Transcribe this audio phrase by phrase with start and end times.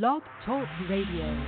[0.00, 1.44] Blog Talk Radio.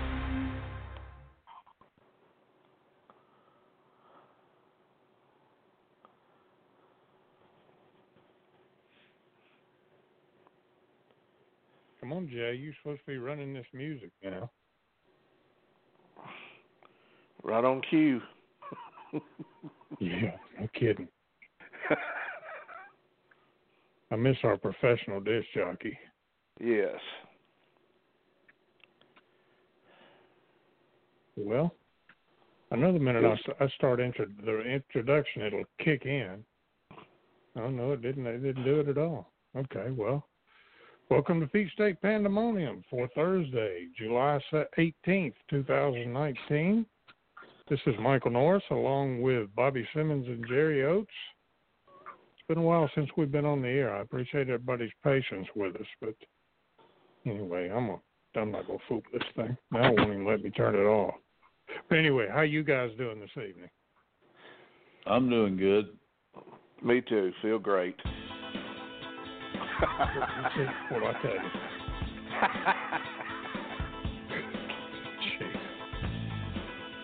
[12.01, 12.55] Come on, Jay.
[12.61, 14.51] You're supposed to be running this music, you know.
[17.43, 18.21] Right on cue.
[20.01, 21.09] yeah, no kidding.
[24.11, 25.97] I miss our professional disc jockey.
[26.61, 27.01] Yes.
[31.37, 31.75] Well,
[32.71, 36.45] another minute I, I start intro- the introduction, it'll kick in.
[37.57, 38.27] Oh no, it didn't.
[38.27, 39.33] It didn't do it at all.
[39.57, 40.27] Okay, well,
[41.11, 44.41] welcome to Peach State Pandemonium for Thursday, July
[44.79, 46.87] eighteenth, two thousand nineteen.
[47.69, 51.09] This is Michael Norris along with Bobby Simmons and Jerry Oates.
[51.89, 53.95] It's been a while since we've been on the air.
[53.95, 56.15] I appreciate everybody's patience with us, but
[57.25, 58.01] anyway, I'm a,
[58.37, 59.57] I'm not gonna fool this thing.
[59.71, 61.15] Now it won't even let me turn it off.
[61.89, 63.71] But anyway, how you guys doing this evening?
[65.07, 65.89] I'm doing good.
[66.83, 67.33] Me too.
[67.43, 67.97] Feel great.
[70.91, 71.41] what I tell you.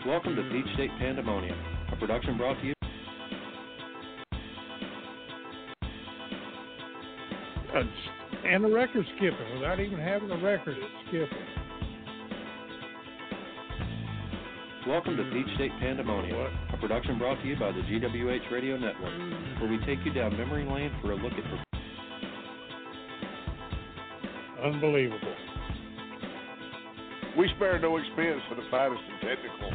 [0.07, 1.59] Welcome to Peach State Pandemonium,
[1.93, 2.75] a production brought to you.
[7.75, 7.83] Uh,
[8.47, 11.60] and the record skipping without even having a record, it's skipping.
[14.91, 19.15] Welcome to Peach State Pandemonium, a production brought to you by the GWH Radio Network,
[19.63, 21.63] where we take you down memory lane for a look at the
[24.67, 25.37] Unbelievable.
[27.39, 29.71] We spare no expense for the finest and technical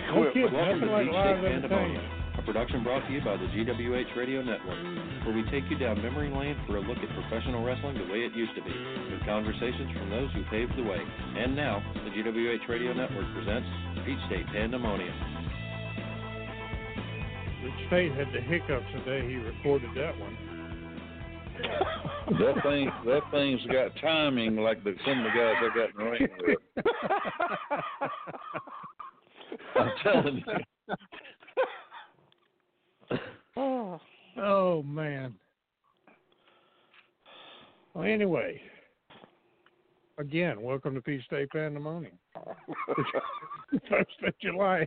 [0.00, 0.56] equipment.
[0.56, 1.44] Welcome to Nothing like Peach State.
[1.44, 2.04] Pandemonium,
[2.40, 4.80] a production brought to you by the GWH Radio Network,
[5.28, 8.24] where we take you down memory lane for a look at professional wrestling the way
[8.24, 8.72] it used to be,
[9.12, 11.04] with conversations from those who paved the way.
[11.36, 13.68] And now, the GWH Radio Network presents
[14.04, 15.14] Peach State Pandemonium.
[17.62, 20.36] Rich State had the hiccups the day he recorded that one.
[22.38, 25.96] That thing, that thing's got timing like the some of the guys I got in
[25.98, 26.58] the ring with.
[29.76, 30.64] I'm telling you.
[33.56, 34.00] Oh.
[34.36, 35.34] Oh man.
[37.94, 38.60] Well, anyway,
[40.18, 42.18] again, welcome to Peach State Pandemonium.
[43.88, 44.86] Thursday, July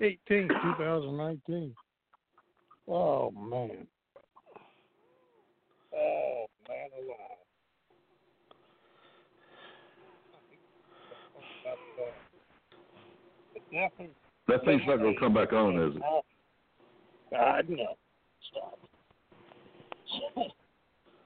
[0.00, 1.74] eighteenth, two thousand nineteen.
[2.88, 3.86] Oh man.
[5.94, 7.18] Oh man alive.
[14.48, 16.02] That thing's not going to come back on, is it?
[17.30, 17.96] God, no.
[18.50, 18.78] Stop.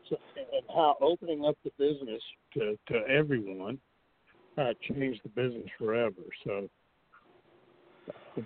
[0.09, 2.23] So, and how opening up the business
[2.55, 3.79] to, to everyone
[4.59, 6.23] uh, changed the business forever.
[6.45, 6.69] So,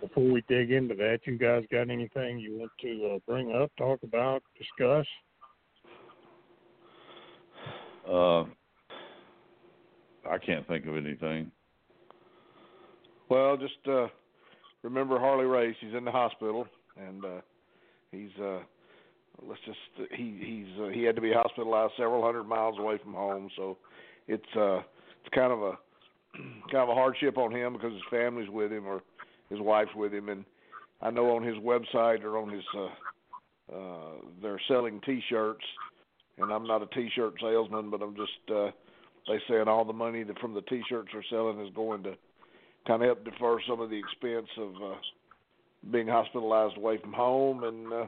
[0.00, 3.70] before we dig into that, you guys got anything you want to uh, bring up,
[3.76, 5.06] talk about, discuss?
[8.08, 8.44] Uh,
[10.28, 11.50] I can't think of anything.
[13.28, 14.08] Well, just uh
[14.82, 15.76] remember Harley Race.
[15.80, 16.66] He's in the hospital,
[16.96, 17.40] and uh
[18.10, 18.58] he's uh
[19.46, 23.14] let's just he he's uh, he had to be hospitalized several hundred miles away from
[23.14, 23.48] home.
[23.56, 23.76] So
[24.28, 25.72] it's uh it's kind of a
[26.70, 29.02] kind of a hardship on him because his family's with him or
[29.48, 30.44] his wife's with him, and
[31.02, 34.12] I know on his website or on his uh uh
[34.42, 35.64] they're selling T-shirts,
[36.38, 38.70] and I'm not a T-shirt salesman, but I'm just uh
[39.26, 42.14] they saying all the money that from the T-shirts they're selling is going to
[42.86, 44.96] kind of help defer some of the expense of uh,
[45.90, 47.64] being hospitalized away from home.
[47.64, 48.06] And uh,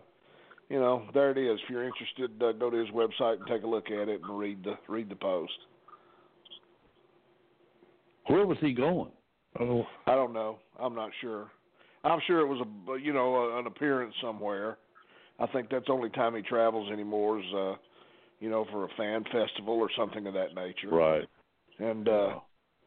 [0.68, 1.58] you know, there it is.
[1.64, 4.38] If you're interested, uh, go to his website and take a look at it and
[4.38, 5.52] read the read the post.
[8.26, 9.10] Where was he going?
[9.60, 10.58] Oh, I don't know.
[10.80, 11.50] I'm not sure.
[12.04, 14.78] I'm sure it was a you know a, an appearance somewhere.
[15.38, 17.74] I think that's the only time he travels anymore is uh,
[18.40, 20.88] you know for a fan festival or something of that nature.
[20.90, 21.28] Right.
[21.78, 22.34] And uh,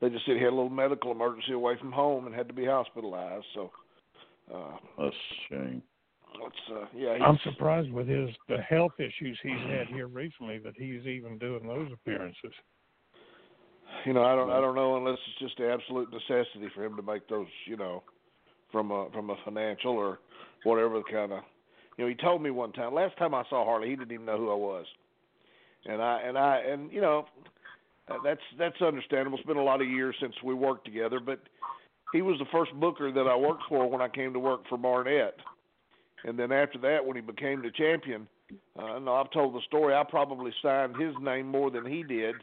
[0.01, 2.54] they just said he had a little medical emergency away from home and had to
[2.54, 3.45] be hospitalized.
[3.54, 3.72] So.
[4.54, 5.81] Uh, That's a shame.
[6.72, 7.12] Uh, yeah.
[7.12, 11.68] I'm surprised with his the health issues he's had here recently that he's even doing
[11.68, 12.54] those appearances.
[14.06, 17.02] you know, I don't I don't know unless it's just absolute necessity for him to
[17.02, 18.04] make those, you know,
[18.72, 20.20] from a from a financial or
[20.64, 21.40] whatever kind of.
[21.98, 22.94] You know, he told me one time.
[22.94, 24.86] Last time I saw Harley, he didn't even know who I was,
[25.86, 27.26] and I and I and you know,
[28.24, 29.38] that's that's understandable.
[29.38, 31.40] It's been a lot of years since we worked together, but
[32.12, 34.78] he was the first booker that I worked for when I came to work for
[34.78, 35.36] Barnett,
[36.25, 38.27] and then after that, when he became the champion,
[38.77, 39.94] uh, no, I've told the story.
[39.94, 42.36] I probably signed his name more than he did.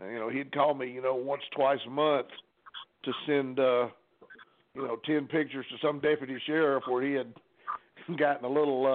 [0.00, 2.28] Uh, you know, he'd call me, you know, once twice a month
[3.04, 3.88] to send, uh,
[4.74, 7.32] you know, ten pictures to some deputy sheriff where he had
[8.18, 8.86] gotten a little,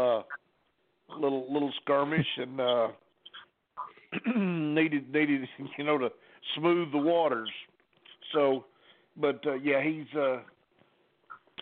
[1.11, 2.87] uh, little, little skirmish and uh,
[4.37, 5.47] needed needed,
[5.77, 6.09] you know, to
[6.57, 7.49] smooth the waters.
[8.33, 8.65] So,
[9.17, 10.07] but uh, yeah, he's.
[10.17, 10.37] uh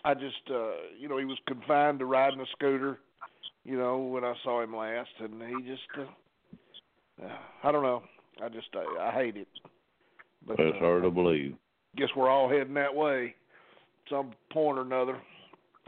[0.04, 2.98] I just, uh, you know, he was confined to riding a scooter
[3.64, 8.02] you know, when I saw him last, and he just, uh, uh, I don't know,
[8.42, 9.48] I just, I, I hate it.
[10.46, 11.54] But, That's uh, hard to believe.
[11.96, 13.34] Guess we're all heading that way,
[14.10, 15.20] some point or another.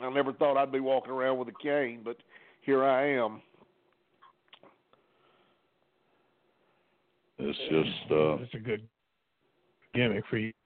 [0.01, 2.17] I never thought I'd be walking around with a cane, but
[2.63, 3.43] here I am.
[7.39, 8.87] It's just, uh, it's a good
[9.95, 10.53] gimmick for you.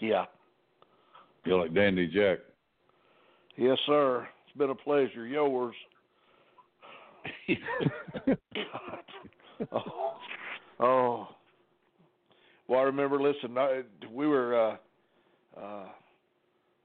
[0.00, 0.26] Yeah.
[1.44, 2.38] You're like Dandy Jack.
[3.56, 4.26] Yes, sir.
[4.46, 5.26] It's been a pleasure.
[5.26, 5.74] Yours.
[9.72, 9.82] oh,
[10.80, 11.28] oh.
[12.68, 13.20] Well, I remember.
[13.20, 13.82] Listen, I,
[14.12, 14.54] we were.
[14.54, 14.76] Uh,
[15.60, 15.86] uh,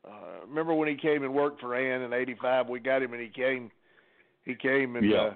[0.08, 2.70] uh, remember when he came and worked for Ann in '85?
[2.70, 3.72] We got him, and he came.
[4.46, 5.18] He came and yeah.
[5.18, 5.34] uh,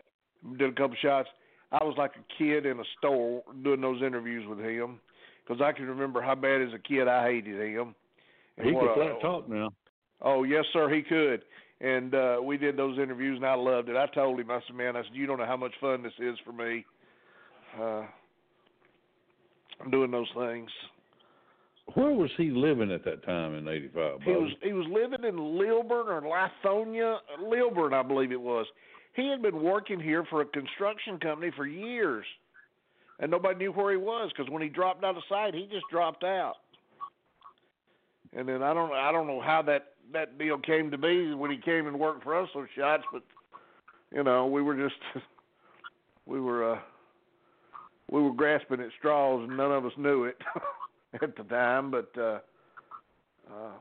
[0.57, 1.29] did a couple shots.
[1.71, 4.99] I was like a kid in a store doing those interviews with him
[5.45, 7.95] because I can remember how bad as a kid I hated him.
[8.61, 9.69] He could flat talk now.
[10.21, 11.43] Oh yes, sir, he could
[11.81, 13.95] and uh, we did those interviews, and I loved it.
[13.95, 16.13] I told him, I said, "Man, I said, you don't know how much fun this
[16.19, 16.85] is for me.
[17.79, 18.03] Uh,
[19.81, 20.69] I'm doing those things."
[21.95, 24.21] Where was he living at that time in '85?
[24.23, 28.65] He was he was living in Lilburn or Lithonia, Lilburn, I believe it was.
[29.15, 32.25] He had been working here for a construction company for years,
[33.19, 35.85] and nobody knew where he was because when he dropped out of sight, he just
[35.89, 36.55] dropped out.
[38.35, 41.51] And then I don't I don't know how that that deal came to be when
[41.51, 43.23] he came and worked for us those shots, but
[44.13, 44.99] you know we were just
[46.25, 46.79] we were uh,
[48.11, 50.37] we were grasping at straws and none of us knew it
[51.21, 51.91] at the time.
[51.91, 52.39] But uh,
[53.51, 53.73] uh,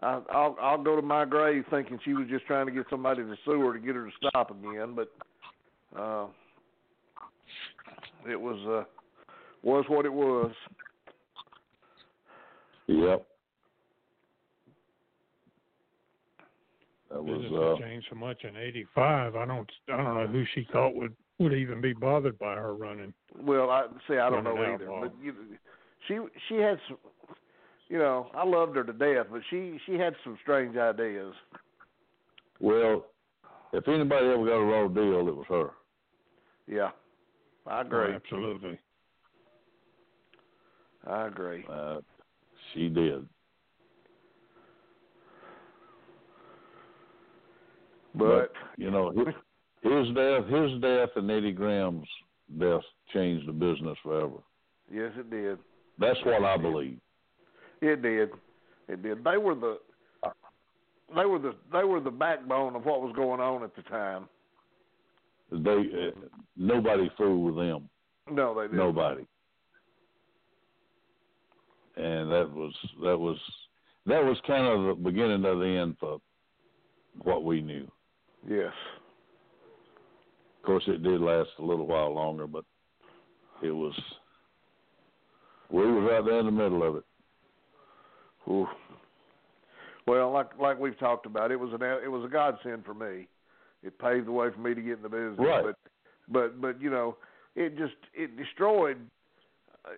[0.00, 3.22] I, I'll I'll go to my grave thinking she was just trying to get somebody
[3.22, 5.12] to sue her to get her to stop again, but
[5.98, 6.26] uh,
[8.28, 8.84] it was uh,
[9.62, 10.52] was what it was.
[12.86, 13.26] Yep.
[17.10, 19.36] That was uh, changed so much in '85.
[19.36, 22.74] I don't, I don't know who she thought would would even be bothered by her
[22.74, 23.12] running.
[23.38, 24.16] Well, I see.
[24.16, 24.88] I don't know either.
[25.00, 25.34] But you,
[26.08, 26.18] she
[26.48, 26.98] she had some.
[27.88, 31.34] You know, I loved her to death, but she she had some strange ideas.
[32.60, 33.06] Well,
[33.72, 35.70] if anybody ever got a raw deal, it was her.
[36.66, 36.90] Yeah,
[37.66, 38.12] I agree.
[38.12, 38.78] Oh, absolutely.
[41.06, 41.64] I agree.
[41.68, 41.98] Uh,
[42.74, 43.26] she did.
[48.14, 49.34] But, you know, his,
[49.82, 52.06] his death, his death, and Eddie Graham's
[52.58, 52.82] death
[53.12, 54.36] changed the business forever.
[54.92, 55.58] Yes, it did.
[55.98, 56.98] That's what I believe.
[57.80, 58.30] It did.
[58.88, 59.24] It did.
[59.24, 59.78] They were the
[61.16, 64.28] they were the they were the backbone of what was going on at the time.
[65.50, 66.26] They uh,
[66.56, 67.88] nobody fooled with them.
[68.30, 68.78] No, they didn't.
[68.78, 69.26] Nobody.
[71.96, 72.72] And that was
[73.02, 73.38] that was
[74.06, 76.18] that was kind of the beginning of the end for
[77.22, 77.90] what we knew.
[78.48, 78.72] Yes.
[80.58, 82.64] Of course, it did last a little while longer, but
[83.62, 83.94] it was
[85.70, 87.04] we were right there in the middle of it.
[88.48, 88.66] Ooh.
[90.06, 93.28] Well, like like we've talked about, it was an it was a godsend for me.
[93.82, 95.38] It paved the way for me to get in the business.
[95.38, 95.64] Right.
[95.64, 95.76] But
[96.28, 97.16] but but you know,
[97.54, 98.98] it just it destroyed.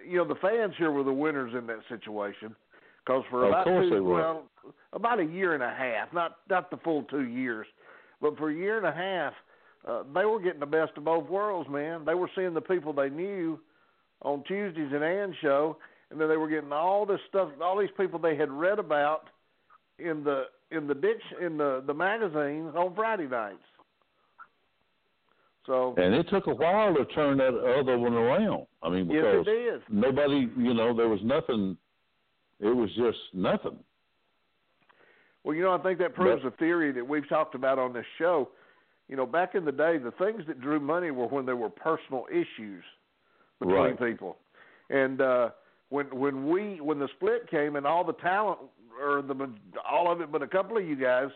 [0.06, 2.54] You know, the fans here were the winners in that situation
[3.04, 4.44] because for about two, well,
[4.92, 7.66] about a year and a half, not not the full two years,
[8.20, 9.32] but for a year and a half,
[9.86, 12.04] uh, they were getting the best of both worlds, man.
[12.04, 13.60] They were seeing the people they knew
[14.22, 15.76] on Tuesdays and Ann's show,
[16.10, 19.28] and then they were getting all this stuff, all these people they had read about
[19.98, 23.58] in the in the ditch in the the magazines on Friday nights.
[25.66, 28.66] So and it took a while to turn that other one around.
[28.82, 31.76] I mean, because yes, nobody, you know, there was nothing.
[32.60, 33.78] It was just nothing.
[35.42, 37.92] Well, you know, I think that proves but, a theory that we've talked about on
[37.92, 38.50] this show.
[39.08, 41.68] You know, back in the day, the things that drew money were when there were
[41.68, 42.82] personal issues
[43.58, 43.98] between right.
[43.98, 44.36] people.
[44.90, 45.50] And uh,
[45.88, 48.58] when when we when the split came and all the talent
[49.00, 49.50] or the
[49.88, 51.28] all of it, but a couple of you guys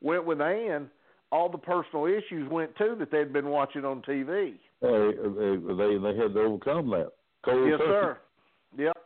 [0.00, 0.88] went with Ann.
[1.32, 4.54] All the personal issues went too that they'd been watching on TV.
[4.80, 7.12] They they they had to overcome that.
[7.44, 7.90] Cold yes, turkey.
[7.90, 8.18] sir.
[8.78, 8.96] Yep.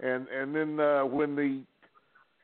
[0.00, 1.62] And and then uh, when the,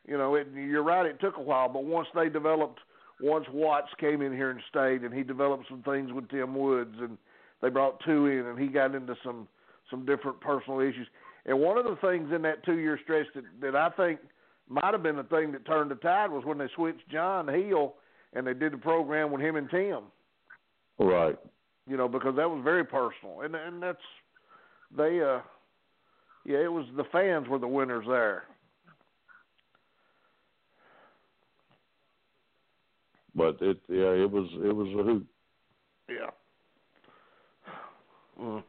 [0.06, 1.06] you know, it, you're right.
[1.06, 2.80] It took a while, but once they developed,
[3.20, 6.96] once Watts came in here and stayed, and he developed some things with Tim Woods,
[7.00, 7.18] and
[7.60, 9.46] they brought two in, and he got into some
[9.90, 11.06] some different personal issues.
[11.46, 14.20] And one of the things in that two year stretch that that I think
[14.68, 17.94] might have been the thing that turned the tide was when they switched John Heel
[18.34, 20.02] and they did the program with him and Tim.
[20.98, 21.38] Right.
[21.86, 23.98] You know, because that was very personal, and and that's
[24.96, 25.40] they uh
[26.44, 28.44] yeah, it was the fans were the winners there.
[33.34, 35.26] But it yeah, it was it was a hoot.
[36.08, 36.30] Yeah.
[38.40, 38.62] Mm.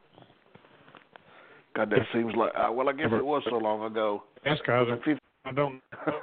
[1.75, 4.23] God, that seems like uh, well, I guess it was so long ago.
[4.43, 6.13] That's guys, Was it 50 I don't know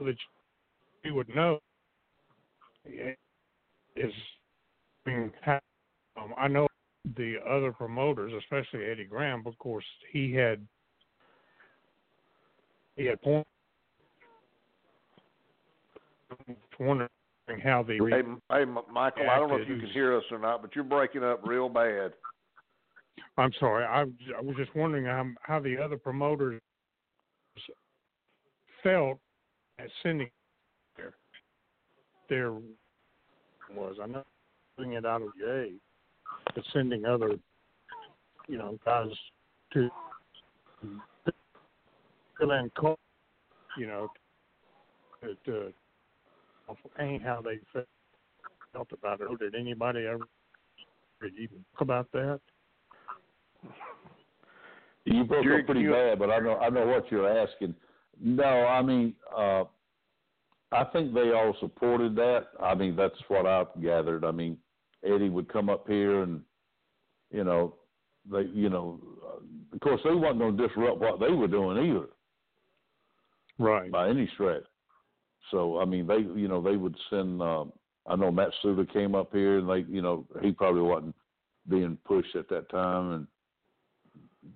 [0.00, 0.16] that
[1.04, 1.60] you would know.
[2.84, 4.12] Is
[5.06, 5.58] I
[6.16, 6.66] um, I know
[7.16, 9.42] the other promoters, especially Eddie Graham.
[9.46, 10.66] Of course, he had
[12.96, 13.48] he had points.
[16.78, 17.08] Wondering
[17.62, 20.62] how the Hey, hey, Michael, I don't know if you can hear us or not,
[20.62, 22.12] but you're breaking up real bad.
[23.36, 23.84] I'm sorry.
[23.84, 24.02] I,
[24.36, 26.60] I was just wondering how, how the other promoters
[28.82, 29.18] felt
[29.78, 30.28] at sending.
[32.32, 32.52] There
[33.76, 34.26] was I'm not
[34.78, 35.72] putting it out of Jay,
[36.54, 37.36] but sending other,
[38.48, 39.08] you know, guys
[39.74, 39.90] to
[42.38, 42.98] fill in, co-
[43.76, 44.08] you know,
[45.22, 45.74] to, to
[46.98, 47.84] ain't how they felt
[48.72, 49.38] felt about it.
[49.38, 50.24] Did anybody ever
[51.22, 52.40] even talk about that?
[55.04, 57.74] You broke You're- up pretty you- bad, but I know I know what you're asking.
[58.18, 59.64] No, I mean, uh,
[60.72, 62.46] I think they all supported that.
[62.60, 64.24] I mean, that's what I've gathered.
[64.24, 64.56] I mean,
[65.04, 66.40] Eddie would come up here and,
[67.30, 67.74] you know,
[68.30, 69.00] they, you know,
[69.72, 72.06] of course they wasn't going to disrupt what they were doing either
[73.58, 73.90] Right.
[73.90, 74.64] by any stretch.
[75.50, 77.42] So I mean, they, you know, they would send.
[77.42, 77.72] Um,
[78.06, 81.14] I know Matt Suda came up here, and they, you know, he probably wasn't
[81.68, 83.26] being pushed at that time, and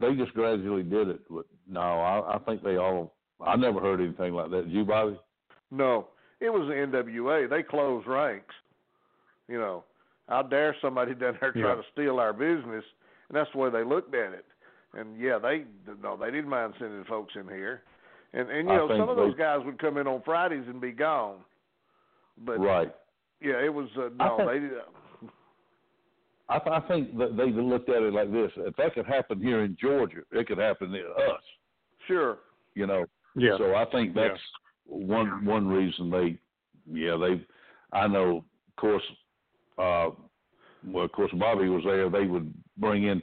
[0.01, 1.21] they just gradually did it.
[1.29, 3.15] But no, I, I think they all.
[3.45, 4.65] I never heard anything like that.
[4.65, 5.19] Did you, Bobby?
[5.71, 6.09] No,
[6.41, 7.49] it was the NWA.
[7.49, 8.55] They closed ranks.
[9.49, 9.85] You know,
[10.29, 11.75] how dare somebody down there try Yeah.
[11.77, 12.85] to steal our business?
[13.29, 14.45] And that's the way they looked at it.
[14.95, 15.65] And yeah, they
[16.03, 17.83] no, they didn't mind sending folks in here.
[18.33, 20.81] And and you I know, some of those guys would come in on Fridays and
[20.81, 21.39] be gone.
[22.45, 22.95] But right.
[23.41, 24.73] yeah, it was uh, no, think- they did.
[26.49, 29.41] I, th- I think that they looked at it like this: if that could happen
[29.41, 31.43] here in Georgia, it could happen to us.
[32.07, 32.39] Sure.
[32.75, 33.05] You know.
[33.35, 33.59] Yeah.
[33.59, 34.29] So I think Yeah.
[34.29, 34.41] that's
[34.87, 36.39] one one reason they,
[36.93, 37.45] yeah, they.
[37.93, 39.03] I know, of course.
[39.79, 40.11] Uh,
[40.87, 42.09] well, of course, Bobby was there.
[42.09, 43.23] They would bring in,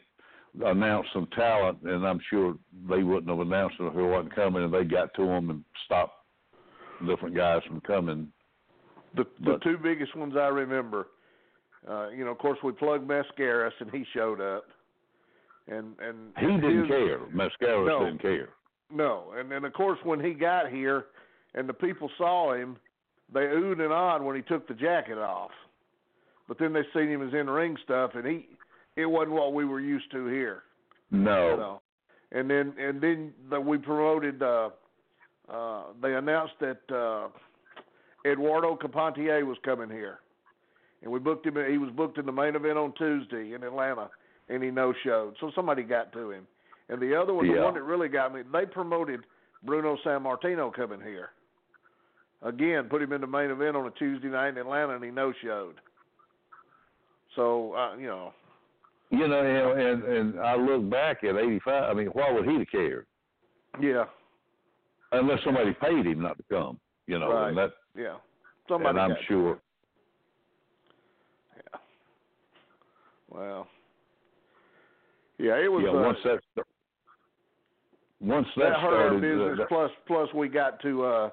[0.65, 2.55] announce some talent, and I'm sure
[2.89, 5.63] they wouldn't have announced it if it wasn't coming, and they got to them and
[5.86, 6.13] stopped
[7.08, 8.32] different guys from coming.
[9.15, 11.08] The the But- two biggest ones I remember,
[11.88, 14.65] uh, you know, of course we plugged Mascaras and he showed up,
[15.67, 17.20] and and He didn't his- care.
[17.34, 18.05] Mascaras No.
[18.05, 18.50] didn't care.
[18.91, 21.05] No, and then of course when he got here,
[21.55, 22.77] and the people saw him,
[23.33, 25.51] they oohed and awed when he took the jacket off.
[26.48, 28.48] But then they seen him as in ring stuff, and he
[28.95, 30.63] it wasn't what we were used to here.
[31.12, 31.55] No.
[31.55, 31.81] Know.
[32.31, 34.41] And then and then the, we promoted.
[34.41, 34.69] uh
[35.51, 37.29] uh They announced that uh
[38.25, 40.19] Eduardo Carpentier was coming here,
[41.01, 41.55] and we booked him.
[41.69, 44.10] He was booked in the main event on Tuesday in Atlanta,
[44.50, 45.36] and he no showed.
[45.39, 46.48] So somebody got to him.
[46.89, 49.22] And the other one, the one that really got me, they promoted
[49.63, 51.29] Bruno Sammartino coming here.
[52.43, 55.12] Again, put him in the main event on a Tuesday night in Atlanta, and he
[55.12, 55.75] no showed.
[57.35, 58.33] So uh, you know,
[59.12, 61.83] You know, and, and and I look back at '85.
[61.83, 63.05] I mean, why would he have cared?
[63.81, 64.05] yeah,
[65.13, 66.79] Unless somebody paid him not to come.
[67.07, 67.50] You know, Right.
[67.50, 68.15] and that yeah.
[68.67, 69.59] Somebody and I'm sure.
[71.55, 71.79] Yeah.
[73.29, 73.67] Well.
[75.39, 75.83] Yeah, it was.
[75.83, 76.63] yeah, uh, once that
[78.21, 79.57] once that, that hurt our started, uh, business.
[79.59, 81.29] that- plus, plus we got to, uh,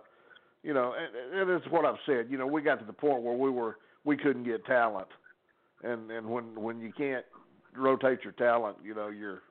[0.63, 2.27] you know, and, and it's what I've said.
[2.31, 5.09] You know, we got to the point where we were we couldn't get talent,
[5.83, 7.25] and and when when you can't
[7.77, 9.43] rotate your talent, you know, you're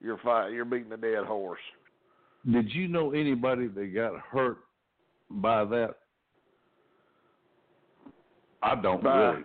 [0.00, 1.60] you're fi You're beating a dead horse.
[2.50, 4.58] did you know anybody that got hurt
[5.30, 5.94] by that?
[8.62, 9.44] I don't By- really.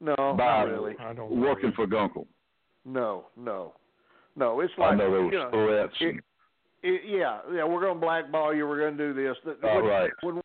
[0.00, 0.94] No, By not really.
[1.00, 1.40] I don't know.
[1.46, 2.26] working for Gunkel.
[2.84, 3.74] No, no.
[4.36, 5.94] No, it's like I know there was you know, threats.
[6.00, 6.24] it-
[6.84, 8.66] it, yeah, yeah, we're going to blackball you.
[8.68, 9.36] We're going to do this.
[9.44, 10.10] That- All when, right.
[10.22, 10.40] when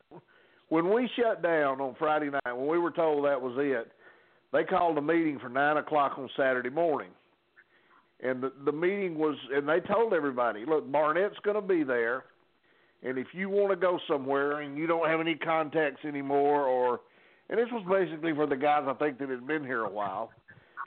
[0.70, 3.92] when we shut down on Friday night, when we were told that was it,
[4.54, 7.10] they called a meeting for nine o'clock on Saturday morning,
[8.24, 12.24] and the the meeting was, and they told everybody, look, Barnett's going to be there,
[13.04, 17.02] and if you want to go somewhere and you don't have any contacts anymore, or,
[17.50, 20.32] and this was basically for the guys I think that had been here a while.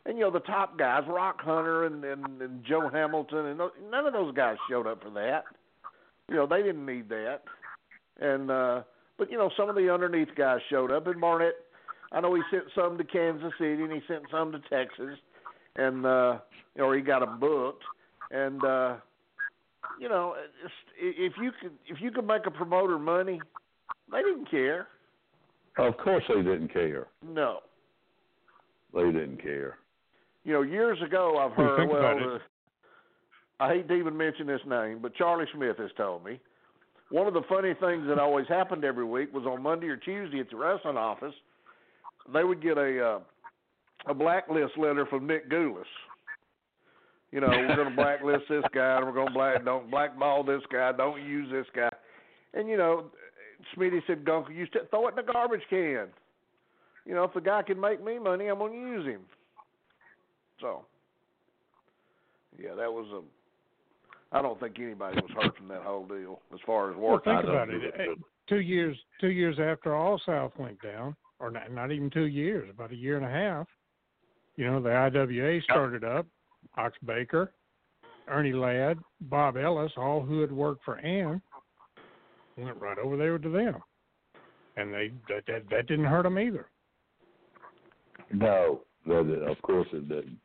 [0.04, 3.71] And you know the top guys, Rock Hunter and, and and Joe Hamilton, and tho-
[3.90, 5.44] none of those guys showed up for that.
[6.28, 7.42] You know they didn't need that.
[8.21, 8.82] And uh
[9.16, 11.06] but you know some of the underneath guys showed up.
[11.06, 11.54] And Barnett,
[12.11, 15.18] I know he sent some to Kansas City and he sent some to Texas,
[15.76, 16.38] and uh
[16.78, 17.85] or he got them booked.
[18.32, 18.97] And uh
[20.00, 20.35] you know
[20.99, 23.40] if you could if you could make a promoter money,
[24.11, 24.88] they didn't care.
[25.78, 27.06] Of course, they didn't care.
[27.26, 27.61] No.
[28.92, 29.78] They didn't care.
[30.44, 31.88] You know, years ago I've heard.
[31.88, 32.38] Well, uh.
[33.61, 36.40] I hate to even mention this name, but Charlie Smith has told me
[37.12, 40.40] one of the funny things that always happened every week was on Monday or Tuesday
[40.40, 41.34] at the wrestling office,
[42.32, 43.20] they would get a uh,
[44.06, 45.84] a blacklist letter from Nick Gulas.
[47.30, 50.42] You know, we're going to blacklist this guy, and we're going to black don't blackball
[50.42, 51.90] this guy, don't use this guy,
[52.54, 53.11] and you know,
[53.76, 56.08] Smitty said, "Gunkel, you st- throw it in the garbage can."
[57.04, 59.20] You know, if the guy can make me money, I'm going to use him.
[60.62, 60.87] So,
[62.59, 64.37] yeah, that was a.
[64.37, 67.25] I don't think anybody was hurt from that whole deal as far as Well, work.
[67.25, 67.83] think I don't about it.
[67.99, 72.25] it, Two years, two years after All South went down, or not, not even two
[72.26, 73.66] years, about a year and a half.
[74.57, 76.26] You know, the IWA started up.
[76.76, 77.52] Ox Baker,
[78.28, 81.42] Ernie Ladd, Bob Ellis, all who had worked for Ann,
[82.57, 83.76] went right over there to them,
[84.76, 86.69] and they that that, that didn't hurt them either.
[88.33, 90.38] No, that of course it didn't.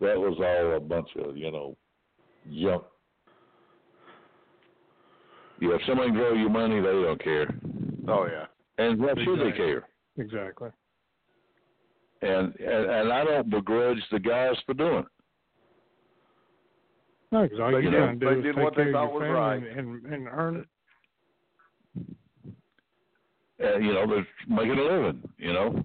[0.00, 1.76] That was all a bunch of you know
[2.46, 2.84] junk.
[5.60, 7.52] Yeah, if somebody grow you money, they don't care.
[8.08, 8.46] Oh yeah.
[8.78, 9.86] And what should they care?
[10.16, 10.70] Exactly.
[12.22, 15.04] And, and and I don't begrudge the guys for doing it.
[17.32, 18.82] No, because all They you're did- trying to they do is did take what they
[18.84, 19.78] care of thought your was family right.
[19.78, 20.66] and, and and earn it.
[23.58, 25.22] And you know, they're making a living.
[25.38, 25.82] You know.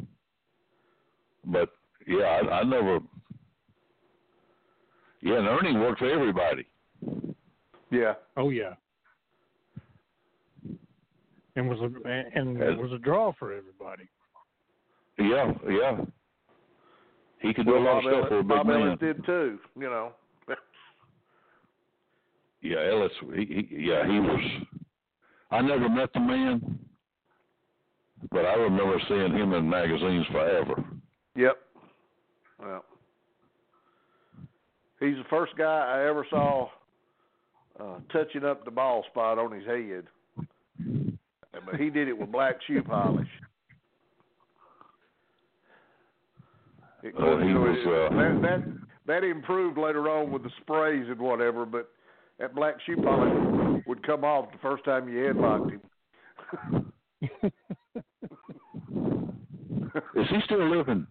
[1.45, 1.69] But
[2.07, 2.99] yeah, I, I never.
[5.21, 6.67] Yeah, and Ernie worked for everybody.
[7.91, 8.13] Yeah.
[8.37, 8.73] Oh yeah.
[11.55, 12.77] And was a and Yes.
[12.77, 14.07] was a draw for everybody.
[15.17, 15.97] Yeah, yeah.
[17.39, 18.81] He could do Well, a lot Bob of stuff Ellis, for a big Bob man.
[18.81, 19.59] Ellis did too.
[19.75, 20.11] You know.
[22.61, 23.11] Yeah, Ellis.
[23.35, 24.41] He, he, yeah, he was.
[25.51, 26.79] I never met the man,
[28.31, 30.83] but I remember seeing him in magazines forever.
[31.35, 31.57] Yep.
[32.59, 32.85] Well,
[34.99, 36.69] he's the first guy I ever saw
[37.79, 40.05] uh, touching up the ball spot on his head,
[41.65, 43.27] but he did it with black shoe polish.
[47.03, 48.63] It, Uh, he was, uh, that, that
[49.07, 51.89] that improved later on with the sprays and whatever, but
[52.39, 55.81] that black shoe polish would come off the first time you headlocked him.
[60.15, 61.07] Is he still living?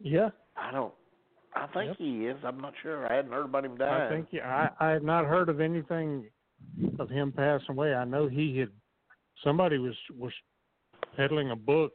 [0.00, 0.94] Yeah, I don't.
[1.54, 1.96] I think Yep.
[1.98, 2.36] he is.
[2.44, 3.10] I'm not sure.
[3.10, 4.02] I hadn't heard about him dying.
[4.02, 6.26] I think yeah, I I have not heard of anything
[6.98, 7.94] of him passing away.
[7.94, 8.70] I know he had
[9.42, 10.32] somebody was was
[11.16, 11.92] peddling a book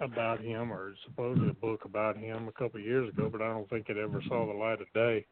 [0.00, 3.48] about him or supposedly a book about him a couple of years ago, but I
[3.48, 5.26] don't think it ever saw the light of day.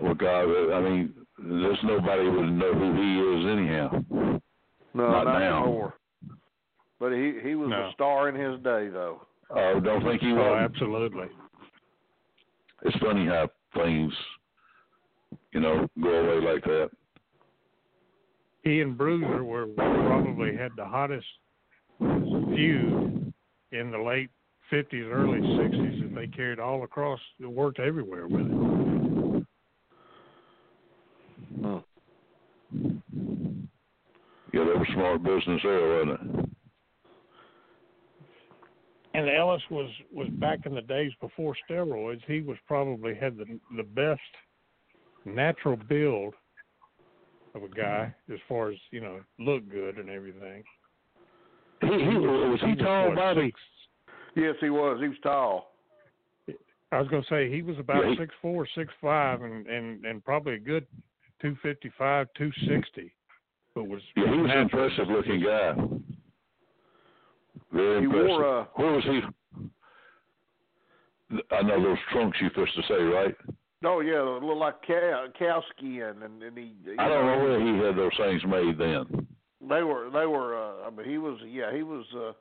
[0.00, 4.02] Well, God, I mean, there's nobody would know who he is anyhow.
[4.94, 5.62] No, Not not, now.
[5.64, 5.94] anymore.
[6.98, 7.88] But he he was No.
[7.88, 9.22] a star in his day, though.
[9.54, 10.42] I don't think he oh, will.
[10.42, 11.26] Oh, absolutely.
[12.82, 14.12] It's funny how things,
[15.52, 16.90] you know, go away like that.
[18.62, 21.26] He and Bruiser were probably had the hottest
[21.98, 23.32] feud
[23.72, 24.30] in the late
[24.70, 29.46] fifties, early sixties that they carried all across it worked everywhere with it.
[34.52, 36.39] Yeah, they were smart business there, wasn't it?
[39.20, 42.22] And Ellis was was back in the days before steroids.
[42.26, 43.44] He was probably had the
[43.76, 44.20] the best
[45.26, 46.32] natural build
[47.54, 48.32] of a guy mm-hmm.
[48.32, 50.64] as far as you know look good and everything.
[51.82, 53.46] He, he was he tall, what, Bobby?
[53.48, 53.60] six-
[54.36, 54.98] Yes, he was.
[55.00, 55.72] He was tall.
[56.92, 59.66] I was going to say he was about Yeah, he- six four, six five, and
[59.66, 60.86] and and probably a good
[61.42, 63.12] two fifty five, two sixty.
[63.74, 65.74] But was Yeah, he was an impressive looking guy.
[67.72, 68.28] Very He impressive.
[68.28, 69.20] wore, uh, Where was he?
[71.52, 73.34] I know those trunks you supposed to say, right?
[73.84, 76.72] Oh yeah, it looked like cow, cow skin, and and he.
[76.98, 79.26] I don't know where he had those things made then.
[79.60, 80.56] They were they were.
[80.58, 82.04] Uh, I mean, he was yeah he was.
[82.14, 82.32] uh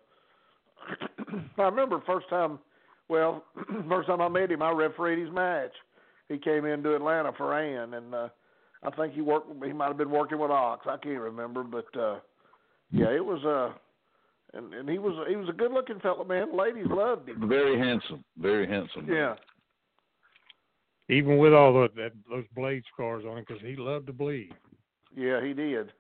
[1.62, 2.60] I remember first time.
[3.08, 3.44] Well,
[3.90, 5.72] first time I met him, I refereed his match.
[6.28, 8.30] He came into Atlanta for Ann, and uh
[8.84, 9.48] I think he worked.
[9.64, 10.88] He might have been working with Ox.
[10.90, 12.20] I can't remember, but uh
[12.92, 13.44] yeah, it was.
[13.46, 13.78] uh
[14.54, 16.56] and and he was he was a good looking fellow, man.
[16.58, 17.48] Ladies loved him.
[17.48, 19.06] Very handsome, very handsome.
[19.06, 19.16] man.
[19.16, 19.36] Yeah.
[21.10, 24.54] Even with all the, that those blade scars on him, because he loved to bleed.
[25.16, 25.92] Yeah, he did.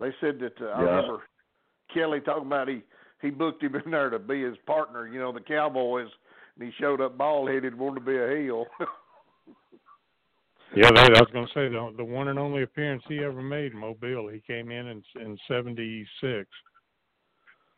[0.00, 1.22] They said that uh, I remember
[1.92, 2.82] Kelly talking about he
[3.20, 5.06] he booked him in there to be his partner.
[5.06, 6.08] You know, the Cowboys,
[6.58, 8.66] and he showed up bald headed, wanted to be a heel.
[10.74, 13.42] Yeah, that, I was going to say the the one and only appearance he ever
[13.42, 14.28] made in Mobile.
[14.28, 16.48] He came in in in '76,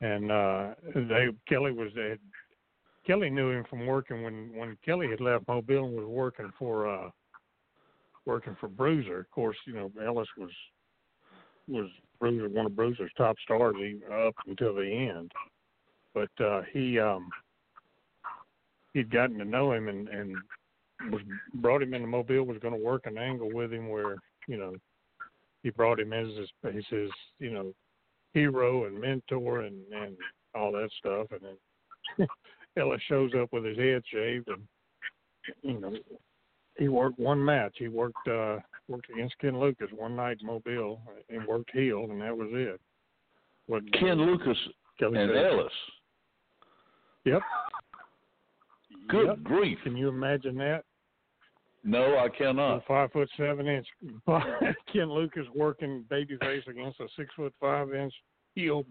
[0.01, 2.19] and uh they Kelly was there.
[3.05, 6.89] Kelly knew him from working when when Kelly had left Mobile and was working for
[6.89, 7.11] uh
[8.27, 9.21] working for Bruiser.
[9.21, 10.51] Of course, you know Ellis was
[11.67, 13.75] was Bruiser one of Bruiser's top stars
[14.25, 15.33] up until the end.
[16.15, 17.29] But uh he um
[18.93, 20.37] he'd gotten to know him and and
[21.11, 21.23] was
[21.55, 24.17] brought him into Mobile was going to work an angle with him where
[24.49, 24.75] you know
[25.63, 27.73] he brought him as his as his you know
[28.33, 30.17] hero and mentor and and
[30.55, 32.27] all that stuff and then
[32.77, 34.63] Ellis shows up with his head shaved and
[35.63, 35.95] you know
[36.77, 41.01] he worked one match he worked uh worked against Ken Lucas one night in Mobile
[41.29, 42.81] and worked heel and that was it
[43.67, 44.59] what Ken Lucas
[44.99, 45.47] Kelly and said.
[45.47, 45.73] Ellis.
[47.25, 47.43] yep
[49.09, 49.43] Good Yep.
[49.45, 49.79] grief!
[49.83, 50.85] can you imagine that
[51.85, 52.87] No, I cannot.
[52.89, 53.87] five foot seven inch
[54.93, 58.15] Ken Lucas working babyface against a six foot five inch
[58.55, 58.85] heel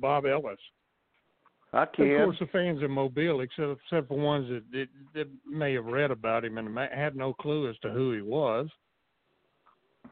[0.00, 0.58] Bob Ellis.
[1.72, 2.10] I can.
[2.12, 5.86] Of course, the fans in Mobile, except except for ones that, that, that may have
[5.86, 8.68] read about him and ma- had no clue as to who he was,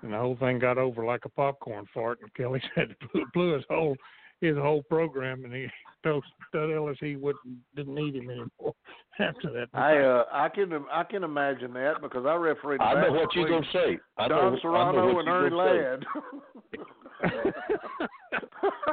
[0.02, 2.18] and the whole thing got over like a popcorn fart.
[2.20, 3.96] And Kelly said blew, blew his whole
[4.40, 5.66] his whole program, and he
[6.02, 8.74] told Stud Ellis he wouldn't didn't need him anymore
[9.18, 9.68] after that.
[9.72, 12.80] I uh I can I can imagine that because I refereed.
[12.80, 13.98] I know what you're gonna say.
[14.18, 16.06] I know, Don I know Serrano what and you're Ernie gonna say.
[17.22, 17.30] Ladd.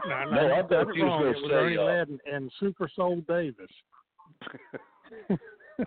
[0.08, 2.90] no, No, I thought that's you was gonna say, Ernie uh, Ladd and, and Super
[2.96, 3.68] Soul Davis.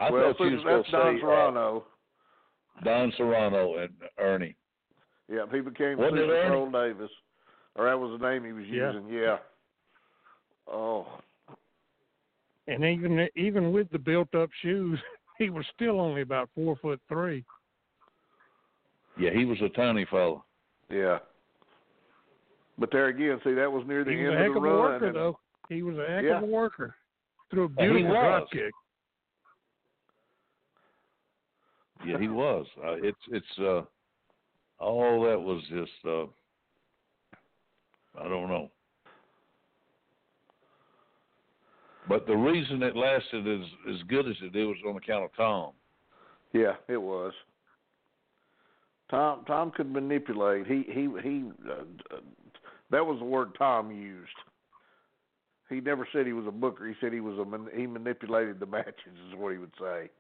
[0.01, 1.85] I well, thought you was gonna that's Don say uh, Serrano.
[2.85, 4.57] Don Serrano and Ernie.
[5.33, 6.51] Yeah, he became Wasn't Super Ernie?
[6.51, 7.11] Soul Davis,
[7.77, 9.09] or that was the name he was using.
[9.09, 9.39] Yeah.
[10.67, 11.07] Oh,
[12.67, 14.99] And even even with the built up shoes,
[15.39, 17.45] he was still only about four foot three.
[19.19, 20.45] Yeah, he was a tiny fellow.
[20.91, 21.19] yeah.
[22.77, 24.57] But there again, see, that was near the end He end was a heck of
[24.57, 24.79] of a run.
[24.81, 25.39] worker, and- though.
[25.69, 26.39] He was a heck Yeah.
[26.39, 26.95] of a worker.
[27.51, 28.73] Through a he beautiful drop kick.
[32.07, 32.67] Yeah, he was.
[32.85, 33.83] Uh, it's it's uh
[34.79, 36.27] all that was just uh
[38.19, 38.71] I don't know.
[42.09, 45.35] But the reason it lasted as as good as it did was on account of
[45.37, 45.73] Tom.
[46.53, 47.33] Yeah, it was.
[49.11, 50.67] Tom Tom could manipulate.
[50.67, 51.45] He he he.
[51.69, 52.21] Uh, uh,
[52.91, 54.31] that was the word Tom used.
[55.71, 56.87] He never said he was a booker.
[56.87, 58.95] He said he was a he manipulated the matches
[59.29, 60.11] is what he would say.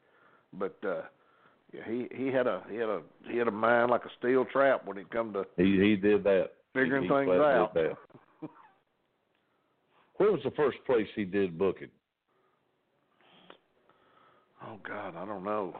[0.52, 1.02] But uh
[1.72, 4.44] yeah, he he had a he had a he had a mind like a steel
[4.46, 6.50] trap when it come to He he did that.
[6.74, 7.72] Figuring things out.
[10.16, 11.88] Where was the first place he did booking?
[14.62, 15.76] Oh God, I don't know.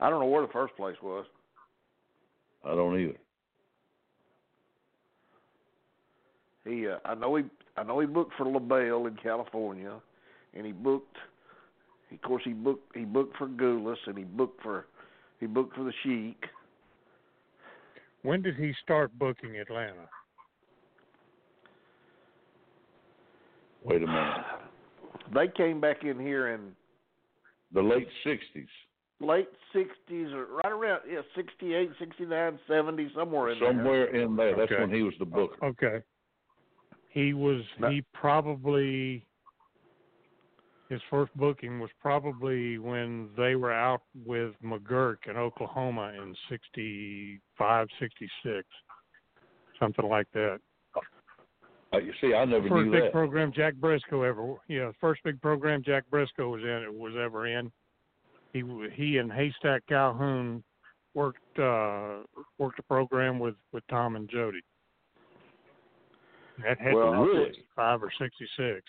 [0.00, 1.26] I don't know where the first place was.
[2.64, 3.18] I don't either.
[6.64, 7.44] He, uh, I know he,
[7.76, 9.94] I know he booked for LeBell in California,
[10.54, 11.16] and he booked.
[12.12, 12.96] Of course, he booked.
[12.96, 14.86] He booked for Gulas, and he booked for,
[15.40, 16.44] he booked for the Sheik.
[18.28, 20.06] When did he start booking Atlanta?
[23.82, 24.44] Wait a minute.
[25.32, 26.72] They came back in here in
[27.72, 28.68] The late sixties.
[29.20, 33.68] late '60s, or right around yeah, '68, '69, '70, somewhere in there.
[33.70, 34.54] Somewhere in there.
[34.54, 34.82] That's Okay.
[34.82, 35.64] when he was the booker.
[35.64, 36.02] Okay.
[37.08, 39.24] He was he probably
[40.88, 47.88] his first booking was probably when they were out with McGuirk in Oklahoma in 65,
[48.00, 48.66] 66.
[49.78, 50.58] Something like that.
[51.92, 53.12] Uh, you see, I never First knew big that.
[53.12, 57.46] program Jack Brisco ever yeah, first big program Jack Brisco was in It was ever
[57.46, 57.72] in.
[58.52, 60.62] He he and Haystack Calhoun
[61.14, 62.18] worked uh
[62.58, 64.60] worked a program with with Tom and Jody.
[66.62, 67.50] That had Well, to be really?
[67.54, 68.82] 65 or 66.